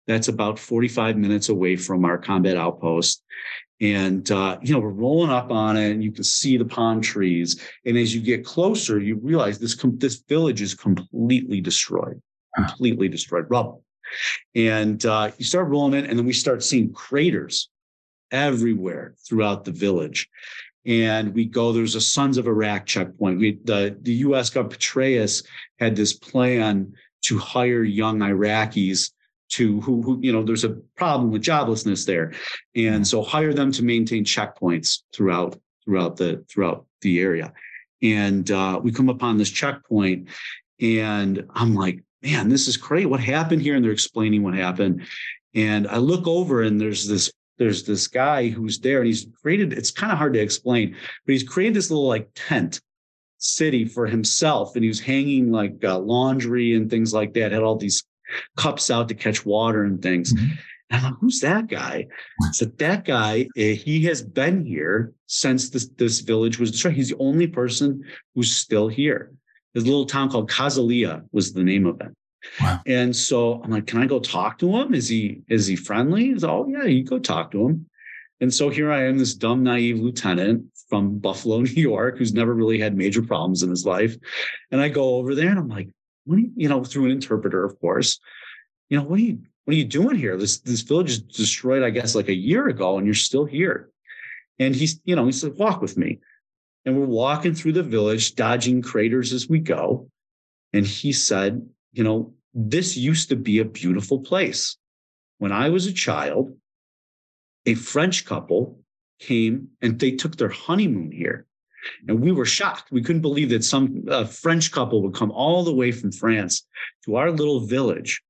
[0.07, 3.23] that's about 45 minutes away from our combat outpost.
[3.81, 7.01] And uh, you know, we're rolling up on it, and you can see the palm
[7.01, 7.63] trees.
[7.85, 12.21] And as you get closer, you realize this com- this village is completely destroyed,
[12.57, 13.85] completely destroyed, rubble.
[14.57, 17.69] And uh, you start rolling in, and then we start seeing craters
[18.33, 20.29] everywhere throughout the village
[20.89, 21.71] and we go.
[21.71, 23.39] There's a Sons of Iraq checkpoint.
[23.39, 24.51] We, the the U.S.
[24.51, 25.45] government Petraeus
[25.79, 29.11] had this plan to hire young Iraqis
[29.51, 32.33] to who, who you know there's a problem with joblessness there,
[32.75, 37.53] and so hire them to maintain checkpoints throughout throughout the throughout the area.
[38.03, 40.29] And uh, we come upon this checkpoint,
[40.81, 43.07] and I'm like, man, this is great.
[43.07, 43.77] What happened here?
[43.77, 45.03] And they're explaining what happened.
[45.55, 49.73] And I look over, and there's this there's this guy who's there and he's created
[49.73, 50.95] it's kind of hard to explain
[51.27, 52.81] but he's created this little like tent
[53.39, 57.63] city for himself and he was hanging like uh, laundry and things like that had
[57.63, 58.05] all these
[58.57, 60.55] cups out to catch water and things mm-hmm.
[60.91, 62.07] I'm like, who's that guy?
[62.53, 66.95] So that guy, eh, he has been here since this, this village was destroyed.
[66.95, 68.03] He's the only person
[68.35, 69.33] who's still here.
[69.75, 72.17] This little town called Kazalia was the name of it.
[72.87, 74.95] And so I'm like, can I go talk to him?
[74.95, 76.27] Is he is he friendly?
[76.27, 77.87] He's oh yeah, you go talk to him.
[78.41, 82.55] And so here I am, this dumb, naive lieutenant from Buffalo, New York, who's never
[82.55, 84.17] really had major problems in his life.
[84.71, 85.89] And I go over there and I'm like,
[86.25, 88.21] what you, you know, through an interpreter, of course,
[88.89, 90.37] you know, what are you what are you doing here?
[90.37, 93.91] This this village is destroyed, I guess, like a year ago, and you're still here.
[94.59, 96.21] And he's, you know, he said, walk with me.
[96.85, 100.11] And we're walking through the village, dodging craters as we go.
[100.73, 104.77] And he said, you know, this used to be a beautiful place.
[105.39, 106.57] When I was a child,
[107.67, 108.81] a French couple
[109.21, 111.47] came and they took their honeymoon here.
[112.09, 112.91] And we were shocked.
[112.91, 116.67] We couldn't believe that some uh, French couple would come all the way from France
[117.05, 118.21] to our little village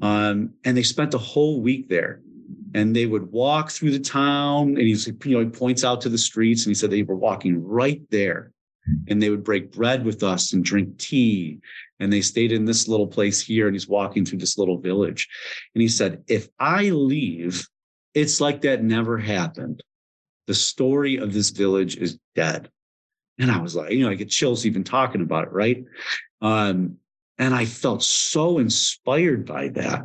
[0.00, 2.20] um, and they spent a whole week there.
[2.74, 6.08] And they would walk through the town, and he's, you know, he points out to
[6.08, 8.50] the streets, and he said they were walking right there.
[9.08, 11.60] And they would break bread with us and drink tea.
[12.02, 15.28] And they stayed in this little place here, and he's walking through this little village.
[15.74, 17.64] And he said, If I leave,
[18.12, 19.82] it's like that never happened.
[20.48, 22.68] The story of this village is dead.
[23.38, 25.84] And I was like, you know, I get chills even talking about it, right?
[26.40, 26.96] Um,
[27.38, 30.02] and I felt so inspired by that.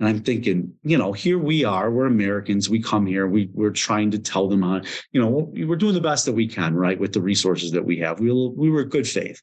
[0.00, 3.70] And I'm thinking, you know, here we are, we're Americans, we come here, we, we're
[3.70, 6.98] trying to tell them on, you know, we're doing the best that we can, right,
[6.98, 8.20] with the resources that we have.
[8.20, 9.40] We, we were good faith.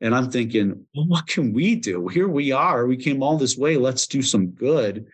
[0.00, 2.08] And I'm thinking, well, what can we do?
[2.08, 2.86] Here we are.
[2.86, 3.76] We came all this way.
[3.76, 5.06] Let's do some good.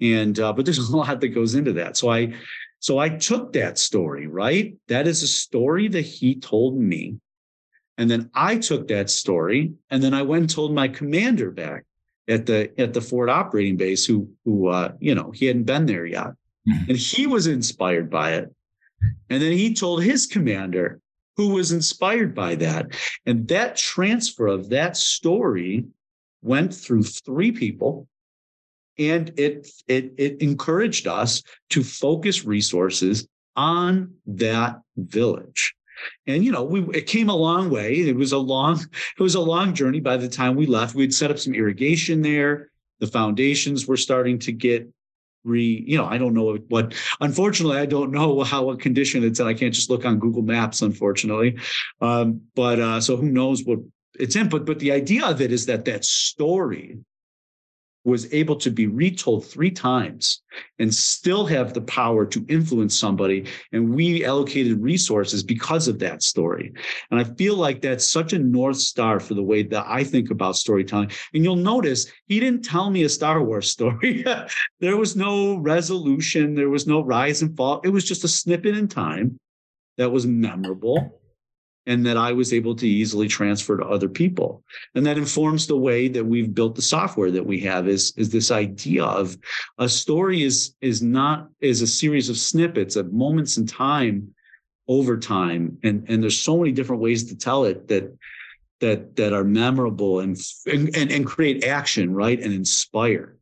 [0.00, 1.96] And uh, but there's a lot that goes into that.
[1.96, 2.34] So I
[2.80, 4.74] so I took that story, right?
[4.88, 7.18] That is a story that he told me.
[7.98, 11.84] And then I took that story and then I went and told my commander back
[12.28, 15.86] at the at the forward operating base who who uh, you know he hadn't been
[15.86, 16.32] there yet.
[16.68, 16.90] Mm-hmm.
[16.90, 18.52] And he was inspired by it.
[19.30, 21.00] And then he told his commander
[21.36, 22.86] who was inspired by that.
[23.26, 25.84] And that transfer of that story
[26.42, 28.08] went through three people
[28.98, 35.74] and it it it encouraged us to focus resources on that village
[36.26, 38.00] and you know, we it came a long way.
[38.00, 38.80] It was a long,
[39.18, 40.00] it was a long journey.
[40.00, 42.70] By the time we left, we'd set up some irrigation there.
[43.00, 44.88] The foundations were starting to get
[45.46, 49.40] re, you know, I don't know what unfortunately, I don't know how a condition it's
[49.40, 49.46] in.
[49.46, 51.58] I can't just look on Google Maps, unfortunately.
[52.00, 53.78] Um, but uh, so who knows what
[54.18, 54.48] it's in.
[54.48, 56.98] But but the idea of it is that that story
[58.06, 60.42] was able to be retold three times
[60.78, 63.44] and still have the power to influence somebody.
[63.72, 66.72] And we allocated resources because of that story.
[67.10, 70.30] And I feel like that's such a North Star for the way that I think
[70.30, 71.10] about storytelling.
[71.34, 74.24] And you'll notice he didn't tell me a Star Wars story.
[74.78, 77.80] there was no resolution, there was no rise and fall.
[77.82, 79.36] It was just a snippet in time
[79.98, 81.20] that was memorable
[81.86, 84.64] and that I was able to easily transfer to other people.
[84.94, 88.30] And that informs the way that we've built the software that we have is, is
[88.30, 89.38] this idea of
[89.78, 94.34] a story is, is not is a series of snippets of moments in time
[94.88, 95.78] over time.
[95.82, 98.16] And, and there's so many different ways to tell it that
[98.80, 102.38] that that are memorable and and, and create action, right?
[102.38, 103.36] And inspire.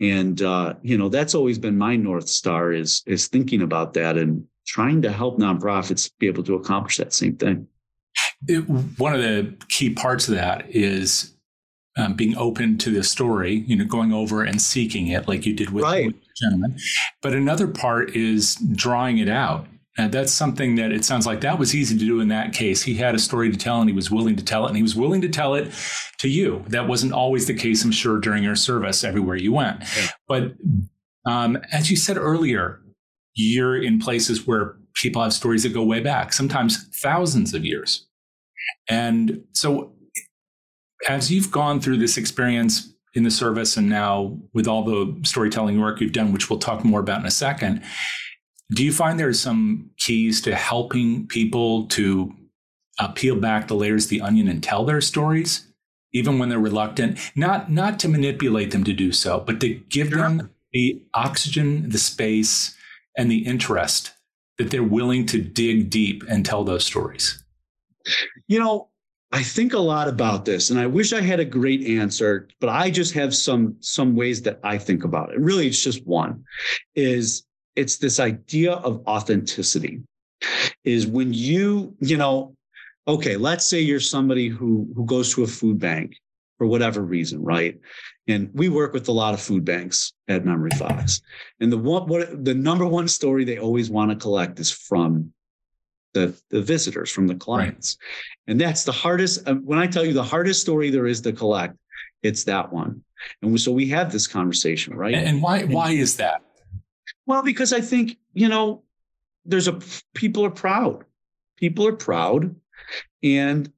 [0.00, 4.16] And uh, you know, that's always been my North Star is is thinking about that
[4.16, 7.66] and trying to help nonprofits be able to accomplish that same thing.
[8.48, 8.60] It,
[8.98, 11.34] one of the key parts of that is
[11.96, 15.54] um, being open to the story, you know, going over and seeking it like you
[15.54, 16.06] did with, right.
[16.06, 16.78] with the gentleman.
[17.22, 19.66] But another part is drawing it out.
[19.98, 22.82] And that's something that it sounds like that was easy to do in that case.
[22.82, 24.82] He had a story to tell and he was willing to tell it and he
[24.82, 25.72] was willing to tell it
[26.18, 26.64] to you.
[26.68, 29.84] That wasn't always the case, I'm sure, during your service everywhere you went.
[30.28, 30.52] But
[31.24, 32.82] um, as you said earlier,
[33.36, 38.06] you're in places where people have stories that go way back, sometimes thousands of years.
[38.88, 39.92] And so,
[41.08, 45.80] as you've gone through this experience in the service and now with all the storytelling
[45.80, 47.82] work you've done, which we'll talk more about in a second,
[48.72, 52.32] do you find there's some keys to helping people to
[52.98, 55.70] uh, peel back the layers of the onion and tell their stories,
[56.12, 57.18] even when they're reluctant?
[57.36, 60.18] Not not to manipulate them to do so, but to give sure.
[60.18, 62.75] them the oxygen, the space,
[63.16, 64.12] and the interest
[64.58, 67.42] that they're willing to dig deep and tell those stories?
[68.48, 68.88] You know,
[69.32, 72.68] I think a lot about this and I wish I had a great answer, but
[72.68, 75.40] I just have some some ways that I think about it.
[75.40, 76.44] Really it's just one
[76.94, 80.00] is it's this idea of authenticity.
[80.84, 82.54] Is when you, you know,
[83.08, 86.14] okay, let's say you're somebody who who goes to a food bank
[86.58, 87.78] for whatever reason, right?
[88.28, 91.20] And we work with a lot of food banks at MemoryFox.
[91.60, 95.32] And the one what the number one story they always want to collect is from
[96.14, 97.98] the, the visitors, from the clients.
[98.00, 98.52] Right.
[98.52, 99.46] And that's the hardest.
[99.46, 101.76] Uh, when I tell you the hardest story there is to collect,
[102.22, 103.02] it's that one.
[103.42, 105.14] And so we have this conversation, right?
[105.14, 106.42] And why why is that?
[107.26, 108.82] Well, because I think, you know,
[109.44, 109.78] there's a
[110.14, 111.04] people are proud.
[111.56, 112.54] People are proud.
[113.22, 113.72] And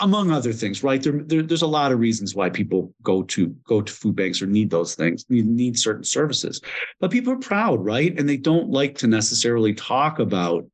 [0.00, 1.02] among other things, right?
[1.02, 4.40] There, there, there's a lot of reasons why people go to go to food banks
[4.42, 6.60] or need those things, need, need certain services.
[7.00, 8.18] But people are proud, right?
[8.18, 10.66] And they don't like to necessarily talk about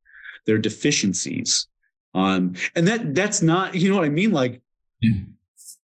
[0.47, 1.67] their deficiencies.
[2.15, 4.33] Um, and that that's not, you know what I mean?
[4.33, 4.61] Like
[5.05, 5.27] mm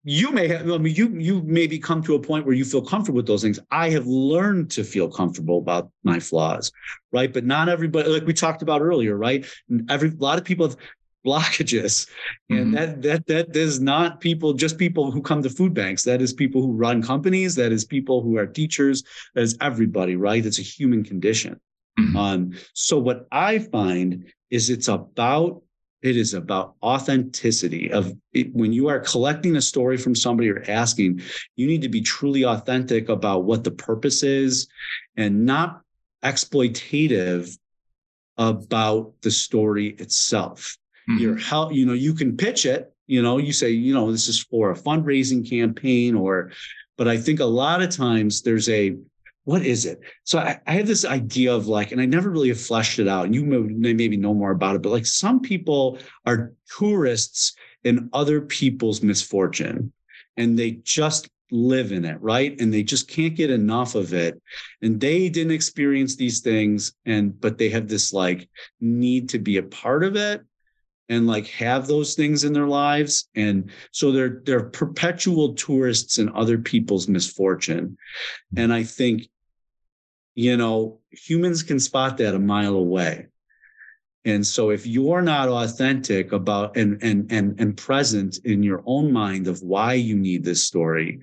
[0.04, 2.82] you may have i mean you you maybe come to a point where you feel
[2.82, 6.70] comfortable with those things i have learned to feel comfortable about my flaws
[7.10, 9.46] right but not everybody like we talked about earlier right
[9.88, 10.76] every a lot of people have
[11.24, 12.08] blockages
[12.50, 12.74] and mm-hmm.
[12.74, 16.32] that that that is not people just people who come to food banks that is
[16.32, 19.02] people who run companies that is people who are teachers
[19.34, 21.58] that is everybody right it's a human condition
[21.98, 22.16] mm-hmm.
[22.16, 25.62] um so what i find is it's about
[26.04, 30.62] it is about authenticity of it, when you are collecting a story from somebody or
[30.68, 31.22] asking,
[31.56, 34.68] you need to be truly authentic about what the purpose is
[35.16, 35.80] and not
[36.22, 37.56] exploitative
[38.36, 40.76] about the story itself.
[41.08, 41.18] Mm-hmm.
[41.18, 44.28] You're how, you know, you can pitch it, you know, you say, you know, this
[44.28, 46.50] is for a fundraising campaign or,
[46.96, 48.96] but I think a lot of times there's a,
[49.44, 50.00] what is it?
[50.24, 53.08] So I, I have this idea of like, and I never really have fleshed it
[53.08, 53.26] out.
[53.26, 58.08] And you may, maybe know more about it, but like some people are tourists in
[58.14, 59.92] other people's misfortune
[60.38, 62.58] and they just live in it, right?
[62.58, 64.40] And they just can't get enough of it.
[64.80, 66.94] And they didn't experience these things.
[67.04, 68.48] And, but they have this like
[68.80, 70.42] need to be a part of it
[71.08, 76.30] and like have those things in their lives and so they're they're perpetual tourists in
[76.34, 77.96] other people's misfortune
[78.56, 79.28] and i think
[80.34, 83.28] you know, humans can spot that a mile away.
[84.26, 89.12] And so if you're not authentic about and and and and present in your own
[89.12, 91.20] mind of why you need this story,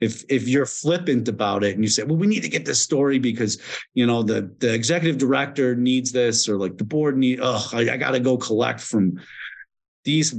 [0.00, 2.80] if if you're flippant about it and you say, well, we need to get this
[2.80, 3.60] story because
[3.94, 7.90] you know the the executive director needs this or like the board need, oh, I,
[7.90, 9.18] I gotta go collect from
[10.04, 10.34] these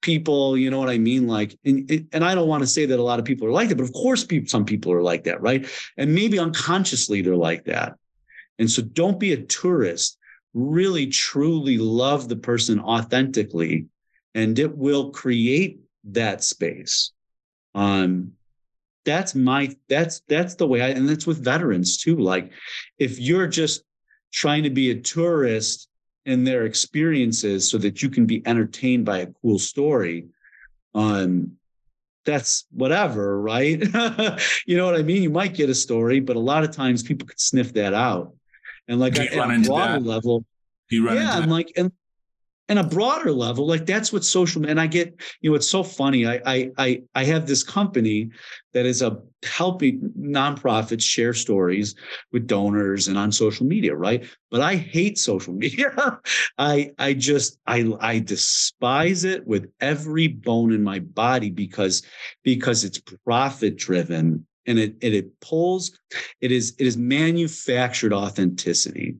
[0.00, 1.26] people, you know what I mean?
[1.26, 3.68] Like, and, and I don't want to say that a lot of people are like
[3.68, 5.68] that, but of course, people, some people are like that, right?
[5.96, 7.94] And maybe unconsciously they're like that.
[8.60, 10.17] And so don't be a tourist.
[10.58, 13.86] Really, truly love the person authentically,
[14.34, 17.12] and it will create that space.
[17.76, 18.32] Um,
[19.04, 22.16] that's my that's that's the way I and that's with veterans too.
[22.16, 22.50] Like,
[22.98, 23.84] if you're just
[24.32, 25.88] trying to be a tourist
[26.26, 30.26] in their experiences so that you can be entertained by a cool story
[30.94, 31.52] um
[32.24, 33.80] that's whatever right
[34.66, 37.02] you know what i mean you might get a story but a lot of times
[37.02, 38.34] people could sniff that out
[38.88, 40.44] and like at a broader level
[40.90, 41.92] yeah and like and
[42.68, 45.82] and a broader level like that's what social and i get you know it's so
[45.82, 48.30] funny i i i, I have this company
[48.72, 51.94] that is a helping nonprofits share stories
[52.32, 54.24] with donors and on social media right?
[54.50, 56.20] But i hate social media.
[56.58, 62.02] I i just i i despise it with every bone in my body because
[62.42, 65.98] because it's profit driven and it, it pulls
[66.40, 69.16] it is it is manufactured authenticity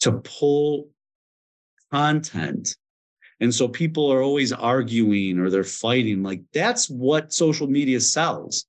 [0.00, 0.88] to pull
[1.90, 2.76] content
[3.42, 6.22] and so people are always arguing or they're fighting.
[6.22, 8.66] Like that's what social media sells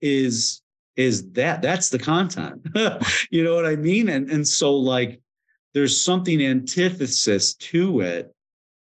[0.00, 0.62] is
[0.96, 2.66] is that that's the content.
[3.30, 4.08] you know what I mean?
[4.08, 5.20] And and so like
[5.74, 8.34] there's something antithesis to it.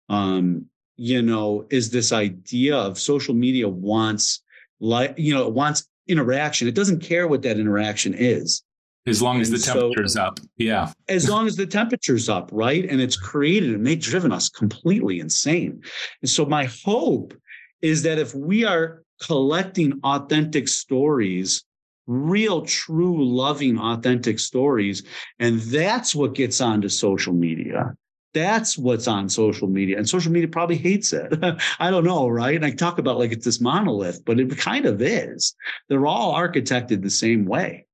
[0.08, 4.44] Um, you know, is this idea of social media wants
[4.80, 6.68] like, you know, it wants interaction.
[6.68, 8.64] It doesn't care what that interaction is.
[9.06, 10.40] As long as and the temperature's so, up.
[10.58, 10.92] Yeah.
[11.10, 12.86] As long as the temperature's up, right?
[12.90, 15.82] And it's created and they've driven us completely insane.
[16.22, 17.34] And so my hope
[17.82, 21.64] is that if we are collecting authentic stories,
[22.08, 25.04] real, true, loving, authentic stories,
[25.40, 27.94] and that's what gets onto social media.
[28.34, 29.98] That's what's on social media.
[29.98, 31.34] And social media probably hates it.
[31.80, 32.56] I don't know, right?
[32.56, 35.56] And I talk about like it's this monolith, but it kind of is.
[35.88, 37.86] They're all architected the same way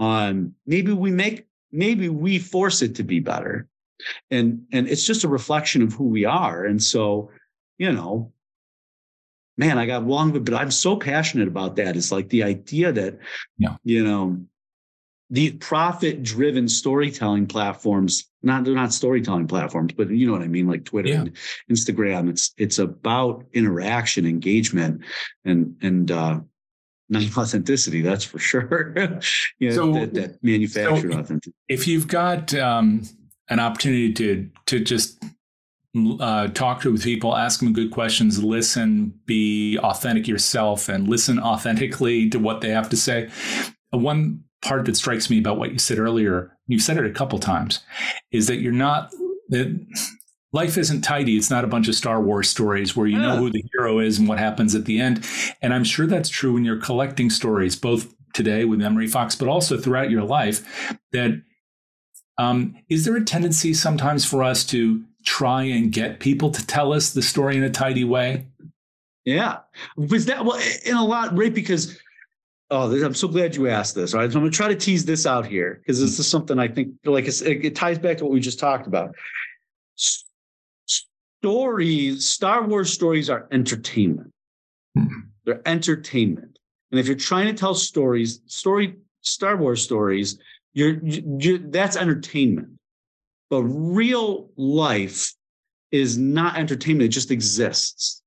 [0.00, 3.68] on maybe we make maybe we force it to be better
[4.30, 7.30] and and it's just a reflection of who we are and so
[7.76, 8.32] you know
[9.58, 13.18] man i got long but i'm so passionate about that it's like the idea that
[13.58, 13.76] yeah.
[13.84, 14.40] you know
[15.30, 20.48] the profit driven storytelling platforms not they're not storytelling platforms but you know what i
[20.48, 21.20] mean like twitter yeah.
[21.20, 21.36] and
[21.70, 25.02] instagram it's it's about interaction engagement
[25.44, 26.40] and and uh
[27.10, 28.94] not authenticity, that's for sure.
[29.58, 31.56] you know, so, that, that manufactured so authenticity.
[31.68, 33.02] If you've got um,
[33.48, 35.22] an opportunity to to just
[36.20, 42.30] uh, talk to people, ask them good questions, listen, be authentic yourself, and listen authentically
[42.30, 43.28] to what they have to say.
[43.90, 47.38] One part that strikes me about what you said earlier, you said it a couple
[47.38, 47.80] times,
[48.30, 49.12] is that you're not
[49.48, 49.78] that
[50.52, 51.36] life isn't tidy.
[51.36, 53.26] It's not a bunch of Star Wars stories where you yeah.
[53.26, 55.26] know who the hero is and what happens at the end.
[55.62, 59.78] And I'm sure that's true when you're collecting stories, both today with MemoryFox, but also
[59.78, 60.96] throughout your life.
[61.12, 61.42] That
[62.38, 66.92] um, is there a tendency sometimes for us to try and get people to tell
[66.92, 68.46] us the story in a tidy way?
[69.24, 69.58] Yeah,
[69.96, 71.52] was that well in a lot, right?
[71.52, 71.98] Because
[72.70, 74.14] oh, I'm so glad you asked this.
[74.14, 76.58] All right, so I'm gonna try to tease this out here because this is something
[76.58, 79.14] I think like it ties back to what we just talked about.
[81.42, 84.32] Stories, Star Wars stories are entertainment.
[84.96, 85.20] Mm-hmm.
[85.44, 86.58] They're entertainment,
[86.90, 90.38] and if you're trying to tell stories, story Star Wars stories,
[90.72, 92.68] you're, you're that's entertainment.
[93.48, 95.34] But real life
[95.90, 98.22] is not entertainment, it just exists.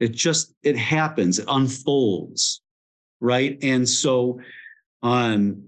[0.00, 2.62] It just it happens, it unfolds,
[3.20, 3.58] right?
[3.62, 4.40] And so
[5.02, 5.64] on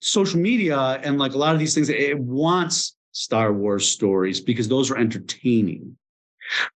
[0.00, 4.68] social media and like a lot of these things, it wants Star Wars stories because
[4.68, 5.96] those are entertaining.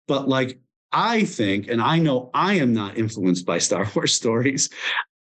[0.08, 0.58] But like
[0.92, 4.70] I think, and I know I am not influenced by Star Wars stories.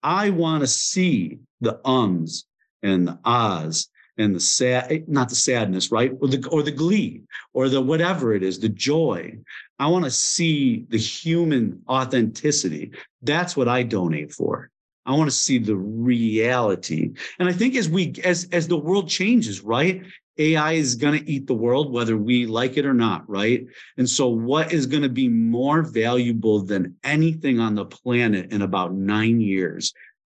[0.01, 2.45] I want to see the ums
[2.81, 3.89] and the ahs
[4.19, 6.11] and the sad, eh, not the sadness, right?
[6.21, 7.21] Or the or the glee
[7.53, 9.37] or the whatever it is, the joy.
[9.79, 12.91] I want to see the human authenticity.
[13.21, 14.69] That's what I donate for.
[15.05, 17.13] I want to see the reality.
[17.39, 20.03] And I think as we as as the world changes, right?
[20.37, 23.65] AI is going to eat the world, whether we like it or not, right?
[23.97, 28.61] And so, what is going to be more valuable than anything on the planet in
[28.61, 29.93] about nine years?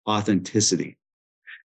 [0.08, 0.96] Authenticity.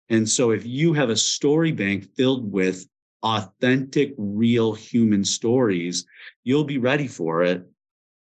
[0.09, 2.85] And so if you have a story bank filled with
[3.23, 6.05] authentic, real human stories,
[6.43, 7.65] you'll be ready for it.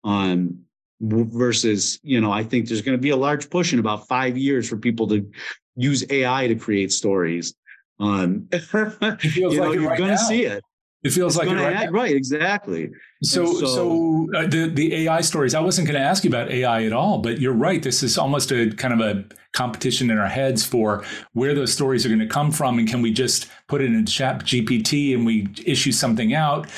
[0.05, 0.65] Um,
[1.01, 4.39] versus, you know, I think there's going to be a large push in about five
[4.39, 5.29] years for people to
[5.75, 7.55] use AI to create stories.
[7.99, 10.63] Um, you know, you're right going to see it.
[11.03, 12.91] It feels it's like right, act, right, exactly.
[13.25, 15.53] So, so, so uh, the the AI stories.
[15.53, 17.83] I wasn't going to ask you about AI at all, but you're right.
[17.83, 22.07] This is almost a kind of a competition in our heads for where those stories
[22.07, 25.49] are going to come from, and can we just put it in ChatGPT and we
[25.67, 26.69] issue something out?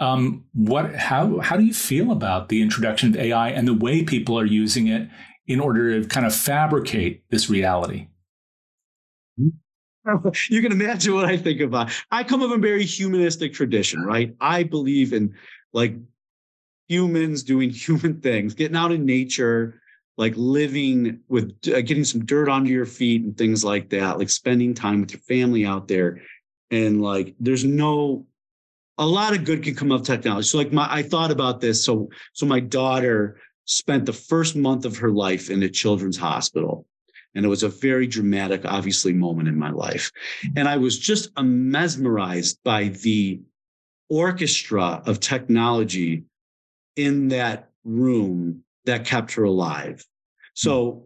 [0.00, 0.94] Um, what?
[0.94, 1.40] How?
[1.40, 4.86] How do you feel about the introduction of AI and the way people are using
[4.86, 5.10] it
[5.46, 8.08] in order to kind of fabricate this reality?
[10.50, 11.90] You can imagine what I think about.
[12.10, 14.34] I come of a very humanistic tradition, right?
[14.40, 15.34] I believe in
[15.72, 15.96] like
[16.88, 19.80] humans doing human things, getting out in nature,
[20.16, 24.30] like living with uh, getting some dirt onto your feet and things like that, like
[24.30, 26.20] spending time with your family out there.
[26.70, 28.26] And like, there's no,
[28.98, 30.46] a lot of good can come of technology.
[30.46, 31.84] So like my, I thought about this.
[31.84, 36.86] So, so my daughter spent the first month of her life in a children's hospital
[37.34, 40.10] and it was a very dramatic, obviously, moment in my life.
[40.56, 43.40] And I was just mesmerized by the
[44.08, 46.24] orchestra of technology
[46.96, 50.04] in that room that kept her alive.
[50.54, 51.04] So,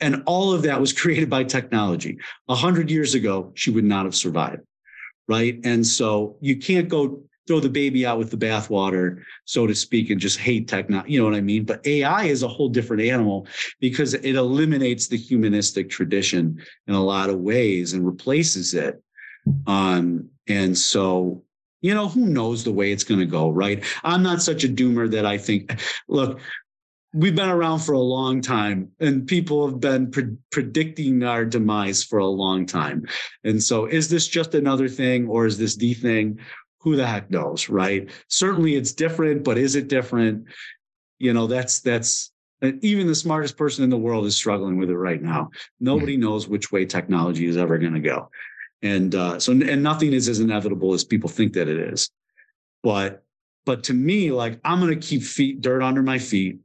[0.00, 2.18] and all of that was created by technology.
[2.48, 4.62] A hundred years ago, she would not have survived.
[5.28, 5.60] Right.
[5.62, 10.08] And so you can't go throw the baby out with the bathwater, so to speak,
[10.08, 11.12] and just hate technology.
[11.12, 11.64] You know what I mean?
[11.64, 13.48] But AI is a whole different animal
[13.80, 19.02] because it eliminates the humanistic tradition in a lot of ways and replaces it.
[19.66, 21.42] Um, and so,
[21.80, 23.82] you know, who knows the way it's going to go, right?
[24.04, 26.38] I'm not such a doomer that I think, look,
[27.12, 32.04] we've been around for a long time and people have been pre- predicting our demise
[32.04, 33.04] for a long time.
[33.42, 36.38] And so is this just another thing or is this the thing
[36.80, 38.08] who the heck knows, right?
[38.28, 40.46] Certainly it's different, but is it different?
[41.18, 44.96] You know, that's that's even the smartest person in the world is struggling with it
[44.96, 45.50] right now.
[45.78, 46.22] Nobody mm-hmm.
[46.22, 48.30] knows which way technology is ever going to go.
[48.82, 52.10] And uh, so and nothing is as inevitable as people think that it is.
[52.82, 53.24] But
[53.66, 56.58] but to me, like I'm going to keep feet dirt under my feet.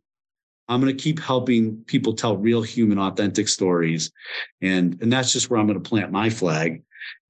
[0.68, 4.12] I'm going to keep helping people tell real human authentic stories.
[4.62, 6.84] And and that's just where I'm going to plant my flag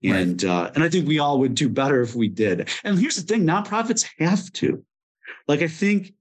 [0.04, 2.70] and uh, and I think we all would do better if we did.
[2.84, 4.84] And here's the thing: nonprofits have to.
[5.48, 6.14] Like I think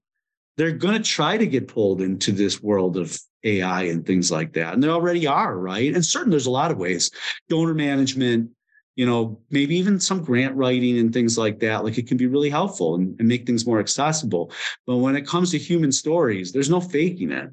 [0.57, 4.53] they're going to try to get pulled into this world of AI and things like
[4.53, 5.93] that, and they already are, right?
[5.93, 7.11] And certain there's a lot of ways:
[7.49, 8.51] donor management,
[8.95, 11.83] you know, maybe even some grant writing and things like that.
[11.83, 14.51] Like it can be really helpful and, and make things more accessible.
[14.87, 17.49] But when it comes to human stories, there's no faking it.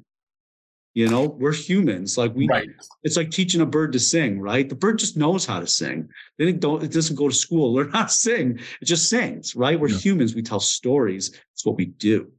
[0.93, 2.17] You know, we're humans.
[2.17, 2.69] Like we, right.
[3.01, 4.69] it's like teaching a bird to sing, right?
[4.69, 6.07] The bird just knows how to sing.
[6.37, 6.83] They don't.
[6.83, 8.59] It doesn't go to school, learn how to sing.
[8.81, 9.79] It just sings, right?
[9.79, 9.97] We're yeah.
[9.97, 10.35] humans.
[10.35, 11.39] We tell stories.
[11.53, 12.31] It's what we do.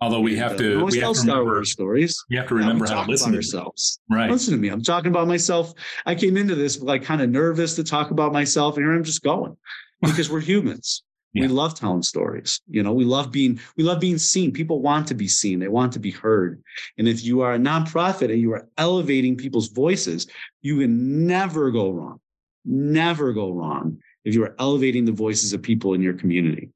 [0.00, 2.24] Although we have to, we have to Star Wars stories.
[2.30, 3.98] We have to remember how to listen to ourselves.
[4.08, 4.30] Right.
[4.30, 4.68] Listen to me.
[4.68, 5.74] I'm talking about myself.
[6.06, 9.02] I came into this like kind of nervous to talk about myself, and here I'm
[9.02, 9.56] just going
[10.00, 11.02] because we're humans.
[11.34, 11.42] Yeah.
[11.42, 12.60] We love telling stories.
[12.68, 14.50] You know, we love being we love being seen.
[14.52, 15.58] People want to be seen.
[15.58, 16.62] They want to be heard.
[16.96, 20.26] And if you are a nonprofit and you are elevating people's voices,
[20.62, 22.20] you can never go wrong.
[22.64, 26.70] Never go wrong if you are elevating the voices of people in your community.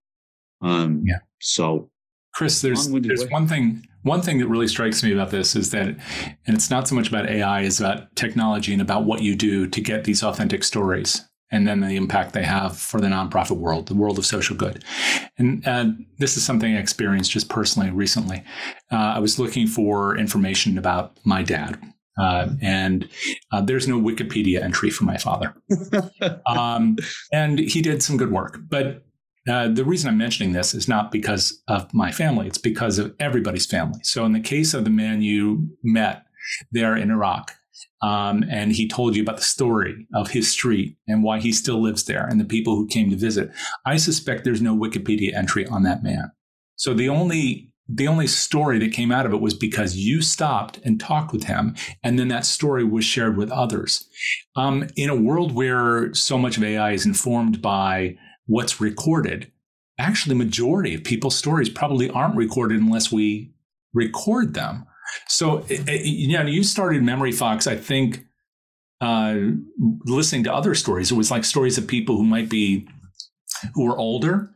[0.61, 1.19] Um, yeah.
[1.41, 1.91] So,
[2.35, 5.89] Chris, there's there's one thing one thing that really strikes me about this is that,
[6.47, 9.67] and it's not so much about AI, is about technology and about what you do
[9.67, 11.23] to get these authentic stories
[11.53, 14.83] and then the impact they have for the nonprofit world, the world of social good.
[15.39, 15.87] And uh,
[16.19, 18.43] this is something I experienced just personally recently.
[18.91, 21.79] Uh, I was looking for information about my dad.
[22.19, 23.09] Uh, and
[23.53, 25.55] uh, there's no Wikipedia entry for my father.
[26.47, 26.97] um,
[27.33, 28.59] and he did some good work.
[28.69, 29.05] But
[29.49, 33.15] uh, the reason I'm mentioning this is not because of my family, it's because of
[33.19, 34.01] everybody's family.
[34.05, 36.25] So, in the case of the man you met
[36.71, 37.53] there in Iraq,
[38.03, 41.81] um, and he told you about the story of his street and why he still
[41.81, 43.51] lives there and the people who came to visit.
[43.87, 46.33] I suspect there's no Wikipedia entry on that man.
[46.77, 50.79] So the only the only story that came out of it was because you stopped
[50.85, 54.09] and talked with him, and then that story was shared with others.
[54.57, 58.17] Um, in a world where so much of AI is informed by
[58.47, 59.51] what's recorded,
[59.99, 63.53] actually, majority of people's stories probably aren't recorded unless we
[63.93, 64.87] record them.
[65.29, 68.27] So, eh, eh, you know, you started MemoryFox, I think,
[69.01, 69.37] uh,
[70.05, 71.11] listening to other stories.
[71.11, 72.87] It was like stories of people who might be,
[73.75, 74.51] who are older,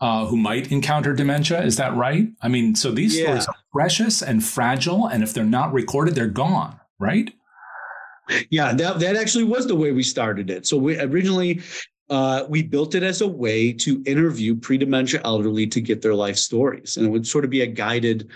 [0.00, 1.62] uh, who might encounter dementia.
[1.62, 2.28] Is that right?
[2.40, 3.24] I mean, so these yeah.
[3.24, 5.06] stories are precious and fragile.
[5.06, 7.32] And if they're not recorded, they're gone, right?
[8.50, 10.66] Yeah, that, that actually was the way we started it.
[10.66, 11.60] So we originally
[12.12, 16.36] uh, we built it as a way to interview pre-dementia elderly to get their life
[16.36, 18.28] stories, and it would sort of be a guided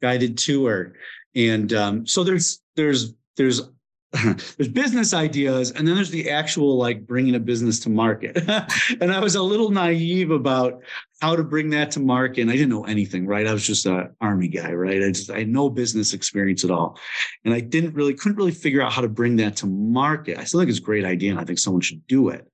[0.00, 0.94] guided tour.
[1.34, 3.62] And um, so there's there's there's
[4.24, 8.38] there's business ideas and then there's the actual like bringing a business to market.
[9.00, 10.82] And i was a little naive about
[11.20, 13.46] how to bring that to market and i didn't know anything right?
[13.46, 15.02] I was just an army guy right?
[15.02, 16.98] I just i had no business experience at all.
[17.44, 20.38] And i didn't really couldn't really figure out how to bring that to market.
[20.38, 22.48] I still think it's a great idea and i think someone should do it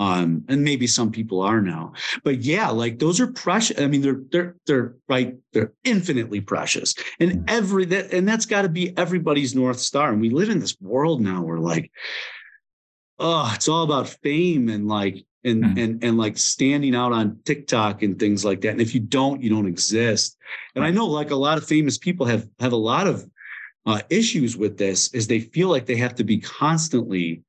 [0.00, 1.92] um, and maybe some people are now.
[2.24, 3.78] But yeah, like those are precious.
[3.78, 5.36] I mean, they're they're they're right.
[5.52, 10.10] They're infinitely precious, and every that and that's got to be everybody's north star.
[10.10, 11.92] And we live in this world now where like,
[13.18, 15.84] oh, it's all about fame and like and mm.
[15.84, 18.70] and and like standing out on TikTok and things like that.
[18.70, 20.38] And if you don't, you don't exist.
[20.74, 23.28] And I know like a lot of famous people have have a lot of
[23.84, 25.12] uh, issues with this.
[25.12, 27.42] Is they feel like they have to be constantly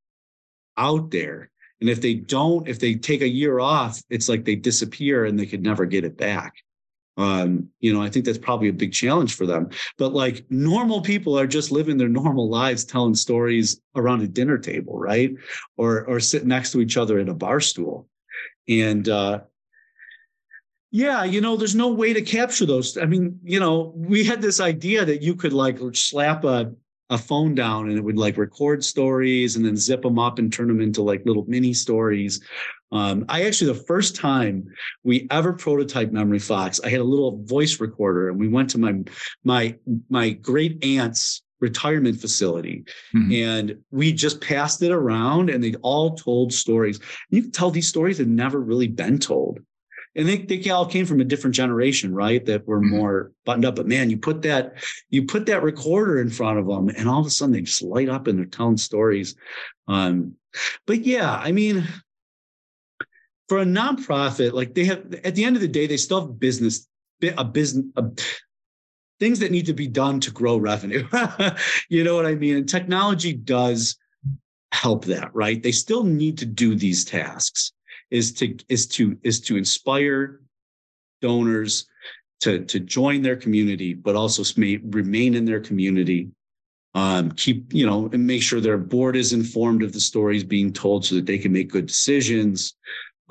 [0.76, 1.51] out there
[1.82, 5.38] and if they don't, if they take a year off, it's like they disappear and
[5.38, 6.54] they could never get it back.
[7.18, 9.70] Um, you know, I think that's probably a big challenge for them.
[9.98, 14.58] But like normal people are just living their normal lives, telling stories around a dinner
[14.58, 15.32] table, right?
[15.76, 18.08] Or or sitting next to each other at a bar stool.
[18.70, 19.42] And uh
[20.94, 22.98] yeah, you know, there's no way to capture those.
[22.98, 26.74] I mean, you know, we had this idea that you could like slap a
[27.12, 30.52] a phone down and it would like record stories and then zip them up and
[30.52, 32.42] turn them into like little mini stories.
[32.94, 34.66] Um, I actually, the first time
[35.04, 38.96] we ever prototyped MemoryFox, I had a little voice recorder and we went to my,
[39.44, 39.76] my,
[40.10, 43.32] my great aunt's retirement facility mm-hmm.
[43.32, 47.00] and we just passed it around and they all told stories.
[47.30, 49.60] You can tell these stories had never really been told
[50.16, 52.46] and they, they all came from a different generation, right?
[52.46, 52.98] That were mm-hmm.
[52.98, 53.76] more buttoned up.
[53.76, 54.74] But man, you put that
[55.10, 57.82] you put that recorder in front of them, and all of a sudden they just
[57.82, 59.36] light up and they're telling stories.
[59.88, 60.36] Um,
[60.86, 61.88] but yeah, I mean,
[63.48, 66.40] for a nonprofit, like they have at the end of the day, they still have
[66.40, 66.88] business,
[67.38, 67.86] a business.
[67.96, 68.04] A,
[69.20, 71.08] things that need to be done to grow revenue.
[71.90, 72.58] you know what I mean?
[72.58, 73.96] And technology does
[74.72, 75.62] help that, right?
[75.62, 77.72] They still need to do these tasks
[78.12, 80.42] is to is to is to inspire
[81.22, 81.88] donors
[82.42, 86.30] to to join their community, but also remain in their community.
[86.94, 90.74] Um, keep you know and make sure their board is informed of the stories being
[90.74, 92.76] told so that they can make good decisions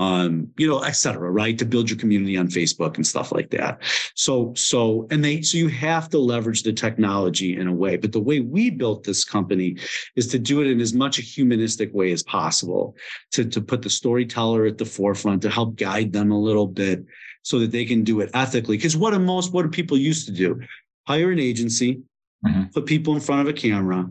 [0.00, 1.58] um, you know, et cetera, right?
[1.58, 3.82] To build your community on Facebook and stuff like that.
[4.14, 8.12] So, so, and they, so you have to leverage the technology in a way, but
[8.12, 9.76] the way we built this company
[10.16, 12.96] is to do it in as much a humanistic way as possible,
[13.32, 17.04] to, to put the storyteller at the forefront, to help guide them a little bit
[17.42, 18.78] so that they can do it ethically.
[18.78, 20.58] Because what are most, what do people used to do?
[21.06, 22.00] Hire an agency,
[22.46, 22.64] mm-hmm.
[22.72, 24.08] put people in front of a camera,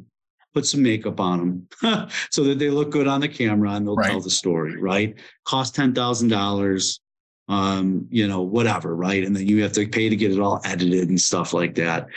[0.53, 3.95] put some makeup on them so that they look good on the camera and they'll
[3.95, 4.11] right.
[4.11, 5.15] tell the story, right?
[5.45, 6.99] Cost ten thousand dollars,
[7.47, 9.23] um, you know, whatever, right?
[9.23, 12.07] And then you have to pay to get it all edited and stuff like that.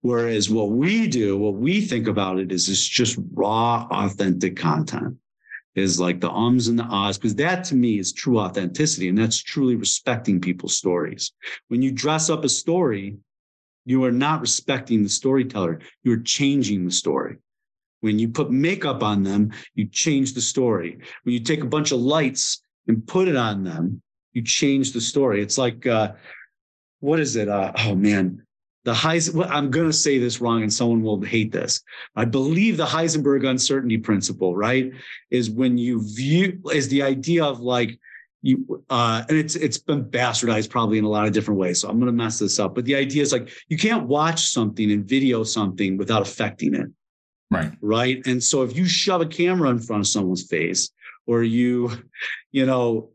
[0.00, 5.16] Whereas what we do, what we think about it is it's just raw, authentic content.
[5.74, 9.16] Is like the ums and the ahs, because that to me is true authenticity, and
[9.16, 11.30] that's truly respecting people's stories.
[11.68, 13.16] When you dress up a story,
[13.84, 15.78] you are not respecting the storyteller.
[16.02, 17.36] You're changing the story.
[18.00, 20.98] When you put makeup on them, you change the story.
[21.24, 25.00] When you take a bunch of lights and put it on them, you change the
[25.00, 25.42] story.
[25.42, 26.12] It's like, uh,
[27.00, 27.48] what is it?
[27.48, 28.44] Uh, oh man,
[28.84, 29.34] the Heis.
[29.34, 31.82] Well, I'm going to say this wrong, and someone will hate this.
[32.16, 34.92] I believe the Heisenberg uncertainty principle, right,
[35.30, 37.98] is when you view is the idea of like
[38.42, 41.88] you uh and it's it's been bastardized probably in a lot of different ways so
[41.88, 44.92] i'm going to mess this up but the idea is like you can't watch something
[44.92, 46.86] and video something without affecting it
[47.50, 47.72] Right.
[47.80, 48.26] Right.
[48.26, 50.90] And so if you shove a camera in front of someone's face
[51.26, 51.90] or you,
[52.52, 53.10] you know,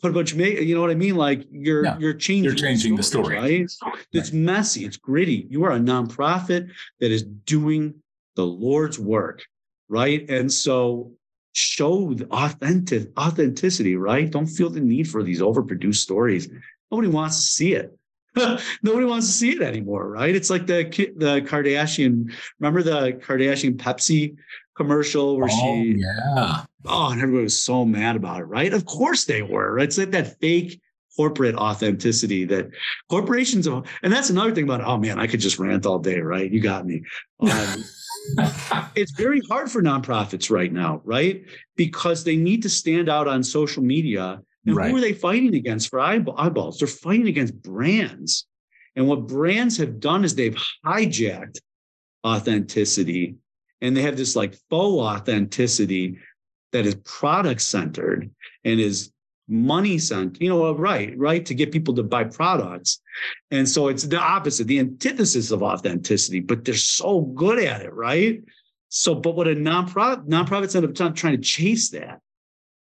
[0.00, 1.16] put a bunch of you know what I mean?
[1.16, 1.98] Like you're yeah.
[1.98, 4.06] you're changing you're changing the story, the story right?
[4.12, 5.46] It's messy, it's gritty.
[5.50, 6.70] You are a nonprofit
[7.00, 7.94] that is doing
[8.34, 9.44] the Lord's work,
[9.88, 10.28] right?
[10.28, 11.12] And so
[11.52, 14.30] show the authentic authenticity, right?
[14.30, 16.48] Don't feel the need for these overproduced stories.
[16.90, 17.96] Nobody wants to see it.
[18.82, 20.34] Nobody wants to see it anymore, right?
[20.34, 20.84] It's like the
[21.16, 22.32] the Kardashian.
[22.60, 24.36] Remember the Kardashian Pepsi
[24.76, 25.96] commercial where oh, she?
[25.98, 26.64] Yeah.
[26.84, 28.72] Oh, and everybody was so mad about it, right?
[28.72, 29.74] Of course they were.
[29.74, 29.84] Right?
[29.84, 30.80] It's like that fake
[31.16, 32.68] corporate authenticity that
[33.08, 36.52] corporations and that's another thing about oh man i could just rant all day right
[36.52, 37.02] you got me
[37.40, 37.84] um,
[38.94, 41.42] it's very hard for nonprofits right now right
[41.74, 44.90] because they need to stand out on social media and right.
[44.90, 46.78] who are they fighting against for eyeballs?
[46.78, 48.46] They're fighting against brands.
[48.96, 51.58] And what brands have done is they've hijacked
[52.26, 53.36] authenticity
[53.80, 56.18] and they have this like faux authenticity
[56.72, 58.30] that is product centered
[58.64, 59.12] and is
[59.48, 63.00] money centered, you know, right, right, to get people to buy products.
[63.50, 67.94] And so it's the opposite, the antithesis of authenticity, but they're so good at it,
[67.94, 68.42] right?
[68.88, 72.20] So, but what a nonprofit nonprofits end up trying to chase that.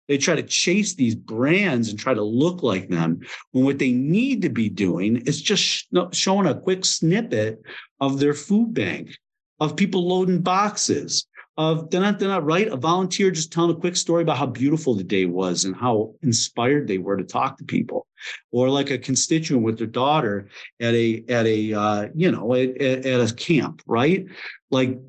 [0.09, 3.20] They try to chase these brands and try to look like them
[3.52, 7.61] when what they need to be doing is just showing a quick snippet
[8.00, 9.14] of their food bank,
[9.61, 11.26] of people loading boxes,
[11.59, 12.68] of they're not right.
[12.68, 16.14] A volunteer just telling a quick story about how beautiful the day was and how
[16.22, 18.06] inspired they were to talk to people,
[18.52, 20.48] or like a constituent with their daughter
[20.80, 24.24] at a at a uh, you know at, at a camp, right?
[24.70, 25.00] Like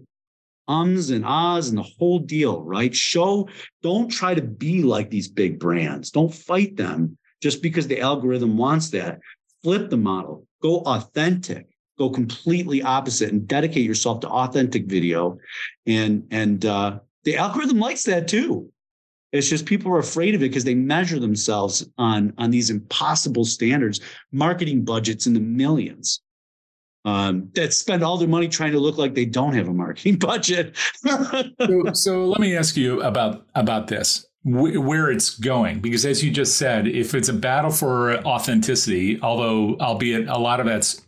[0.69, 2.95] ums and ahs and the whole deal, right?
[2.95, 3.49] Show,
[3.81, 6.11] don't try to be like these big brands.
[6.11, 9.19] Don't fight them just because the algorithm wants that.
[9.63, 11.67] Flip the model, go authentic,
[11.97, 15.37] go completely opposite and dedicate yourself to authentic video.
[15.85, 18.71] And, and uh, the algorithm likes that too.
[19.31, 23.45] It's just people are afraid of it because they measure themselves on, on these impossible
[23.45, 23.99] standards,
[24.31, 26.21] marketing budgets in the millions
[27.09, 30.15] um, that spend all their money trying to look like they don't have a marketing
[30.19, 30.77] budget.
[30.95, 36.31] so, so, let me ask you about about this where it's going because as you
[36.31, 41.01] just said if it's a battle for authenticity although albeit a lot of that's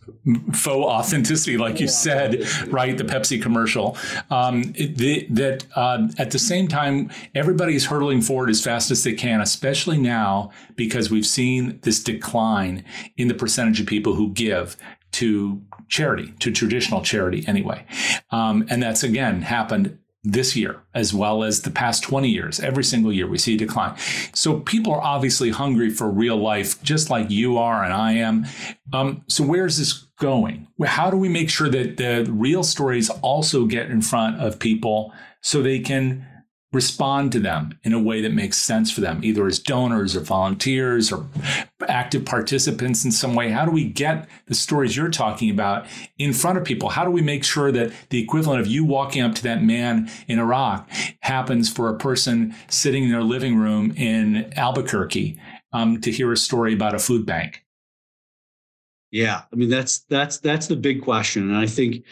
[0.54, 3.98] faux authenticity like you said right the pepsi commercial
[4.32, 9.14] um, the, that uh, at the same time everybody's hurtling forward as fast as they
[9.14, 12.84] can especially now because we've seen this decline
[13.16, 14.76] in the percentage of people who give
[15.14, 17.86] to charity, to traditional charity anyway.
[18.32, 22.60] Um, and that's again happened this year as well as the past 20 years.
[22.60, 23.98] Every single year we see a decline.
[24.34, 28.46] So people are obviously hungry for real life, just like you are and I am.
[28.94, 30.68] Um, so where's this going?
[30.86, 35.12] How do we make sure that the real stories also get in front of people
[35.42, 36.28] so they can
[36.74, 40.22] respond to them in a way that makes sense for them, either as donors or
[40.22, 41.28] volunteers or
[41.88, 43.50] active participants in some way?
[43.50, 45.86] How do we get the stories you're talking about
[46.18, 46.90] in front of people?
[46.90, 50.10] How do we make sure that the equivalent of you walking up to that man
[50.28, 50.90] in Iraq
[51.22, 55.40] happens for a person sitting in their living room in Albuquerque
[55.74, 57.66] um, to hear a story about a food bank?
[59.12, 62.06] Yeah, I mean that's that's that's the big question, and I think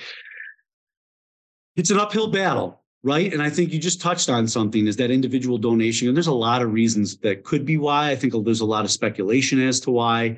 [1.78, 5.12] it's an uphill battle right and i think you just touched on something is that
[5.12, 8.62] individual donation and there's a lot of reasons that could be why i think there's
[8.62, 10.38] a lot of speculation as to why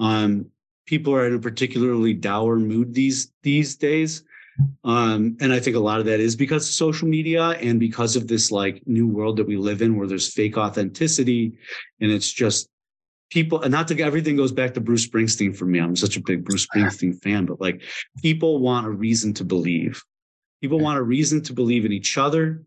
[0.00, 0.46] um,
[0.86, 4.24] people are in a particularly dour mood these these days
[4.84, 8.16] um, and i think a lot of that is because of social media and because
[8.16, 11.52] of this like new world that we live in where there's fake authenticity
[12.00, 12.68] and it's just
[13.30, 15.78] people, and not to everything goes back to Bruce Springsteen for me.
[15.78, 17.82] I'm such a big Bruce Springsteen fan, but like
[18.20, 20.02] people want a reason to believe.
[20.60, 22.62] People want a reason to believe in each other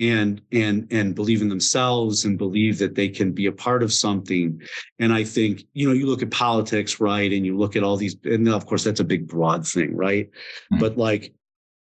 [0.00, 3.92] and and and believe in themselves and believe that they can be a part of
[3.92, 4.60] something.
[4.98, 7.96] And i think you know you look at politics right and you look at all
[7.96, 10.26] these and of course that's a big broad thing right?
[10.26, 10.80] Mm-hmm.
[10.80, 11.32] but like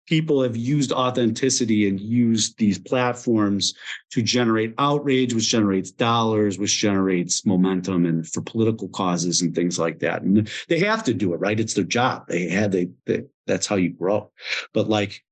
[0.06, 3.74] people have used authenticity and used these platforms
[4.12, 9.80] to generate outrage which generates dollars which generates momentum and for political causes and things
[9.80, 10.22] like that.
[10.22, 11.60] And they have to do it right?
[11.60, 12.28] It's their job.
[12.28, 14.32] They had they, they that's how you grow.
[14.74, 15.24] But like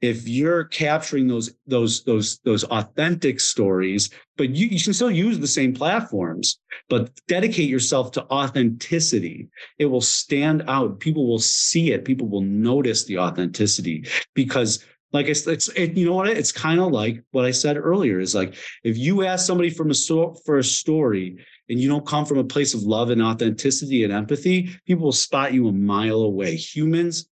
[0.00, 5.38] if you're capturing those those those those authentic stories but you, you can still use
[5.38, 6.58] the same platforms
[6.88, 9.48] but dedicate yourself to authenticity.
[9.78, 11.00] It will stand out.
[11.00, 12.04] People will see it.
[12.04, 16.28] People will notice the authenticity because like it's, it's it, you know what?
[16.28, 18.54] It's kind of like what i said earlier is like
[18.84, 21.38] if you ask somebody from a so, for a story
[21.68, 25.12] and you don't come from a place of love and authenticity and empathy people will
[25.12, 26.56] spot you a mile away.
[26.56, 27.28] Humans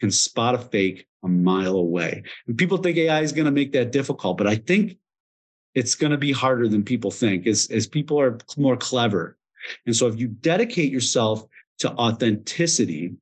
[0.00, 2.22] can spot a fake a mile away.
[2.46, 4.96] And people think AI is going to make that difficult, but I think
[5.74, 9.36] it's going to be harder than people think as, as people are more clever.
[9.86, 11.44] And so if you dedicate yourself
[11.80, 13.14] to authenticity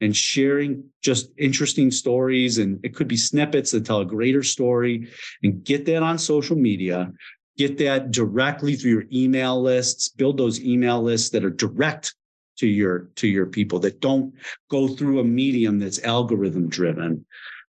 [0.00, 5.08] and sharing just interesting stories, and it could be snippets that tell a greater story,
[5.42, 7.12] and get that on social media,
[7.56, 12.14] get that directly through your email lists, build those email lists that are direct
[12.56, 14.34] to your to your people that don't
[14.70, 17.24] go through a medium that's algorithm driven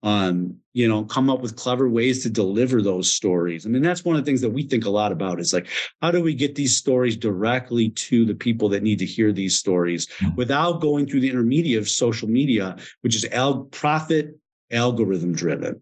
[0.01, 3.65] um, you know, come up with clever ways to deliver those stories.
[3.65, 5.67] I mean, that's one of the things that we think a lot about is like,
[6.01, 9.57] how do we get these stories directly to the people that need to hear these
[9.57, 10.33] stories hmm.
[10.35, 14.37] without going through the intermediate of social media, which is al- profit
[14.71, 15.81] algorithm driven.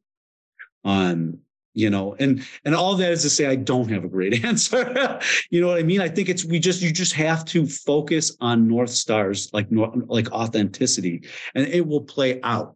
[0.83, 1.39] Um,
[1.77, 5.19] you know and and all that is to say i don't have a great answer.
[5.51, 6.01] You know what i mean?
[6.01, 10.31] I think it's we just you just have to focus on north stars like like
[10.31, 11.21] authenticity
[11.53, 12.75] and it will play out.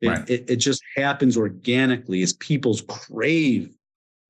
[0.00, 0.30] It, right.
[0.30, 3.74] it, it just happens organically as people's crave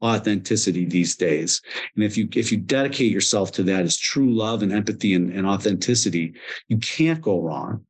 [0.02, 1.60] authenticity these days.
[1.94, 5.30] And if you if you dedicate yourself to that as true love and empathy and,
[5.30, 6.32] and authenticity
[6.68, 7.84] you can't go wrong.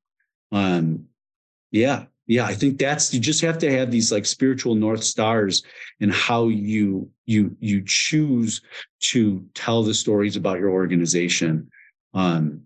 [0.50, 1.07] Um
[1.70, 5.62] yeah yeah i think that's you just have to have these like spiritual north stars
[6.01, 8.61] and how you you you choose
[9.01, 11.70] to tell the stories about your organization.
[12.14, 12.62] Um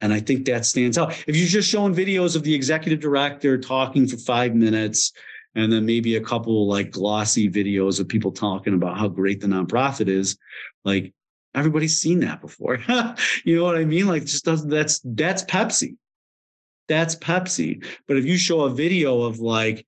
[0.00, 1.12] and i think that stands out.
[1.26, 5.12] If you're just showing videos of the executive director talking for five minutes
[5.54, 9.46] and then maybe a couple like glossy videos of people talking about how great the
[9.46, 10.38] nonprofit is
[10.84, 11.12] like
[11.54, 12.78] everybody's seen that before.
[13.44, 14.06] You know what i mean?
[14.06, 15.96] Like just doesn't that's that's pepsi
[16.88, 17.84] that's Pepsi.
[18.06, 19.86] But if you show a video of like,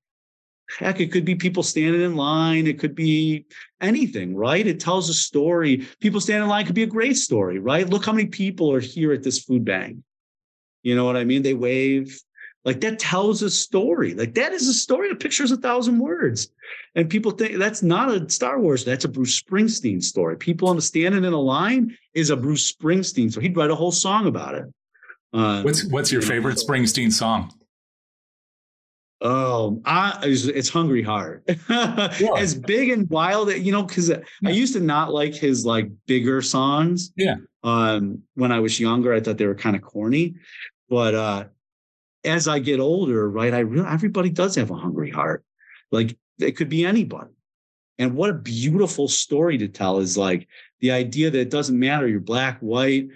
[0.78, 3.46] heck, it could be people standing in line, it could be
[3.80, 4.66] anything, right?
[4.66, 5.86] It tells a story.
[6.00, 7.88] People standing in line could be a great story, right?
[7.88, 9.98] Look how many people are here at this food bank.
[10.82, 11.42] You know what I mean?
[11.42, 12.18] They wave.
[12.64, 14.14] Like that tells a story.
[14.14, 15.10] Like that is a story.
[15.10, 16.48] A picture is a thousand words.
[16.94, 18.84] And people think that's not a Star Wars.
[18.84, 20.36] That's a Bruce Springsteen story.
[20.36, 23.30] People on the standing in a line is a Bruce Springsteen.
[23.30, 24.64] So he'd write a whole song about it.
[25.34, 27.52] Uh, what's what's your favorite know, Springsteen song?
[29.20, 31.50] Oh, I, it's, it's Hungry Heart.
[32.36, 34.18] As big and wild, you know, because yeah.
[34.44, 37.12] I used to not like his like bigger songs.
[37.16, 37.36] Yeah.
[37.64, 40.34] Um, when I was younger, I thought they were kind of corny,
[40.88, 41.44] but uh,
[42.24, 45.44] as I get older, right, I real everybody does have a hungry heart.
[45.90, 47.32] Like it could be anybody.
[47.98, 50.48] And what a beautiful story to tell is like
[50.80, 53.08] the idea that it doesn't matter you're black, white,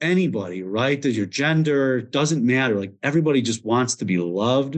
[0.00, 1.00] anybody, right?
[1.00, 2.78] Does your gender doesn't matter.
[2.78, 4.76] Like everybody just wants to be loved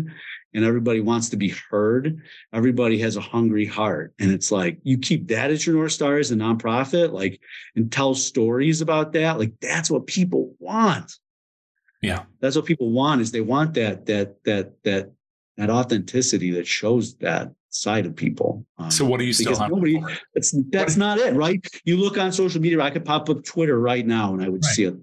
[0.55, 2.23] and everybody wants to be heard.
[2.53, 4.15] Everybody has a hungry heart.
[4.19, 7.41] And it's like you keep that as your North Star as a nonprofit, like
[7.75, 9.39] and tell stories about that.
[9.39, 11.13] Like that's what people want.
[12.03, 12.25] Yeah.
[12.41, 15.13] That's what people want is they want that that that that
[15.57, 18.67] that authenticity that shows that side of people.
[18.79, 19.71] Um, so what do you still have?
[19.71, 20.03] Nobody,
[20.35, 21.65] that's that's not it, right?
[21.85, 22.81] You look on social media.
[22.81, 24.75] I could pop up Twitter right now, and I would right.
[24.75, 24.97] see a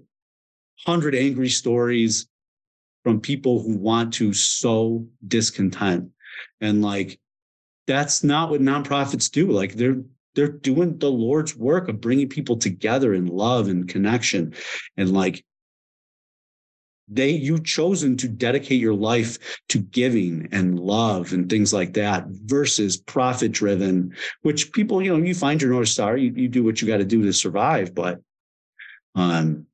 [0.86, 2.26] hundred angry stories
[3.02, 6.10] from people who want to sow discontent,
[6.60, 7.18] and like
[7.86, 9.50] that's not what nonprofits do.
[9.50, 10.02] Like they're
[10.34, 14.54] they're doing the Lord's work of bringing people together in love and connection,
[14.96, 15.44] and like
[17.08, 22.24] they you've chosen to dedicate your life to giving and love and things like that
[22.28, 26.64] versus profit driven which people you know you find your north star you, you do
[26.64, 28.20] what you got to do to survive but
[29.14, 29.66] um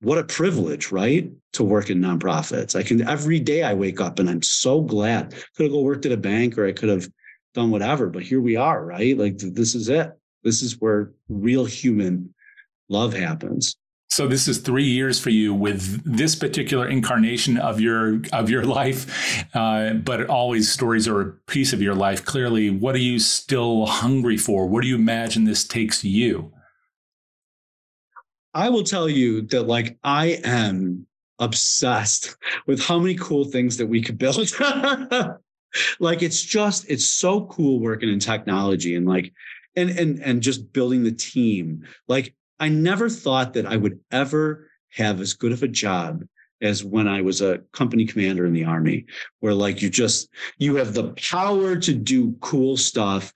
[0.00, 2.74] what a privilege right to work in nonprofits.
[2.74, 5.32] I can every day i wake up and i'm so glad.
[5.56, 7.08] Could have go worked at a bank or i could have
[7.54, 9.16] done whatever but here we are right?
[9.16, 10.10] Like this is it.
[10.42, 12.34] This is where real human
[12.88, 13.76] love happens
[14.12, 18.62] So this is three years for you with this particular incarnation of your of your
[18.80, 22.22] life, uh, but always stories are a piece of your life.
[22.22, 24.66] Clearly, what are you still hungry for?
[24.66, 26.52] What do you imagine this takes you?
[28.52, 31.06] I will tell you that, like, I am
[31.38, 32.36] obsessed
[32.66, 34.36] with how many cool things that we could build.
[36.00, 39.32] like, it's just it's so cool working in technology and like,
[39.74, 41.86] and and and just building the team.
[42.08, 46.22] Like I never thought that I would ever have as good of a job
[46.60, 49.04] as when I was a company commander in the army,
[49.40, 53.32] where like you just you have the power to do cool stuff,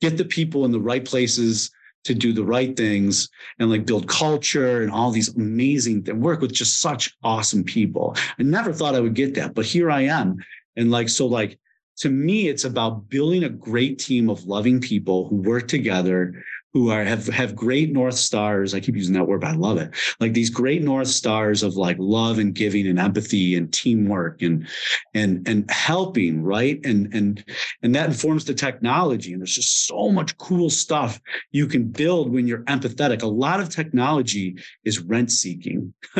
[0.00, 1.72] get the people in the right places
[2.04, 6.40] to do the right things and like build culture and all these amazing things, work
[6.40, 8.14] with just such awesome people.
[8.38, 10.36] I never thought I would get that, but here I am.
[10.76, 11.58] And like, so like
[11.96, 16.90] to me, it's about building a great team of loving people who work together, who
[16.90, 18.74] are have have great north stars.
[18.74, 19.90] I keep using that word, but I love it.
[20.20, 24.66] Like these great north stars of like love and giving and empathy and teamwork and
[25.14, 26.80] and and helping, right?
[26.84, 27.44] And and
[27.82, 29.32] and that informs the technology.
[29.32, 31.20] And there's just so much cool stuff
[31.50, 33.22] you can build when you're empathetic.
[33.22, 35.92] A lot of technology is rent seeking.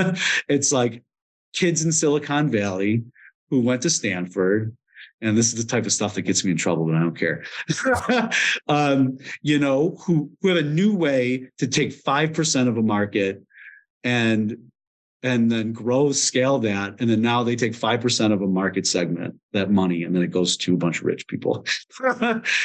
[0.49, 1.03] it's like
[1.55, 3.05] kids in Silicon Valley
[3.51, 4.77] who went to Stanford
[5.23, 7.17] and this is the type of stuff that gets me in trouble, but I don't
[7.17, 7.45] care.
[8.69, 12.83] um, you know, who who have a new way to take five percent of a
[12.83, 13.43] market
[14.05, 14.57] and
[15.25, 18.87] and then grow, scale that, and then now they take five percent of a market
[18.87, 21.65] segment, that money, and then it goes to a bunch of rich people.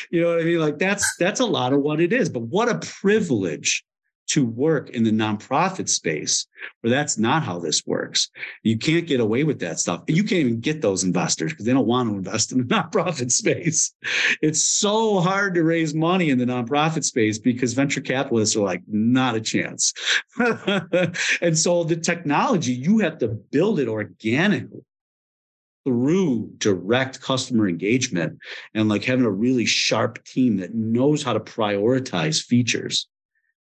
[0.10, 0.60] you know what I mean?
[0.60, 2.28] Like that's that's a lot of what it is.
[2.30, 3.86] But what a privilege
[4.28, 6.46] to work in the nonprofit space
[6.82, 8.30] where that's not how this works.
[8.64, 10.04] You can't get away with that stuff.
[10.08, 13.32] You can't even get those investors because they don't want to invest in the nonprofit
[13.32, 13.94] space.
[14.42, 18.82] It's so hard to raise money in the nonprofit space because venture capitalists are like,
[18.88, 19.94] not a chance.
[20.38, 24.82] and so the technology, you have to build it organically
[25.86, 28.38] through direct customer engagement
[28.74, 33.08] and like having a really sharp team that knows how to prioritize features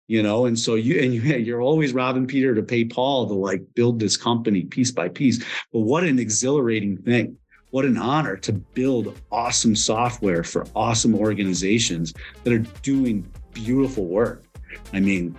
[0.08, 3.34] you know and so you and you, you're always robbing peter to pay paul to
[3.34, 5.44] like build this company piece by piece.
[5.72, 7.38] But what an exhilarating thing.
[7.72, 14.44] What an honor to build awesome software for awesome organizations that are doing beautiful work.
[14.92, 15.36] I mean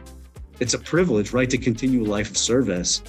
[0.60, 3.02] it's a privilege right to continue a life of service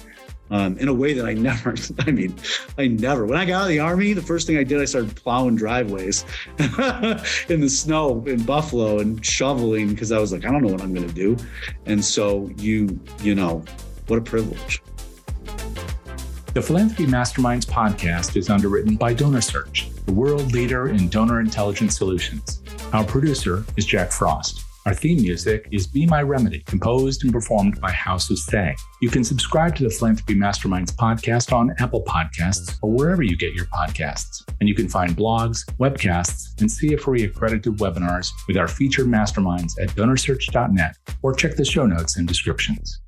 [0.50, 1.74] um, in a way that I never,
[2.06, 2.34] I mean,
[2.78, 4.84] I never, when I got out of the army, the first thing I did, I
[4.84, 6.24] started plowing driveways
[6.58, 10.82] in the snow in Buffalo and shoveling because I was like, I don't know what
[10.82, 11.36] I'm going to do.
[11.86, 13.64] And so you, you know,
[14.06, 14.82] what a privilege.
[16.54, 22.62] The Philanthropy Masterminds podcast is underwritten by DonorSearch, the world leader in donor intelligence solutions.
[22.94, 24.65] Our producer is Jack Frost.
[24.86, 28.76] Our theme music is Be My Remedy, composed and performed by House of Stay.
[29.02, 33.52] You can subscribe to the Philanthropy Masterminds podcast on Apple Podcasts or wherever you get
[33.52, 34.48] your podcasts.
[34.60, 39.88] And you can find blogs, webcasts, and CFRE accredited webinars with our featured masterminds at
[39.96, 43.00] donorsearch.net or check the show notes and descriptions.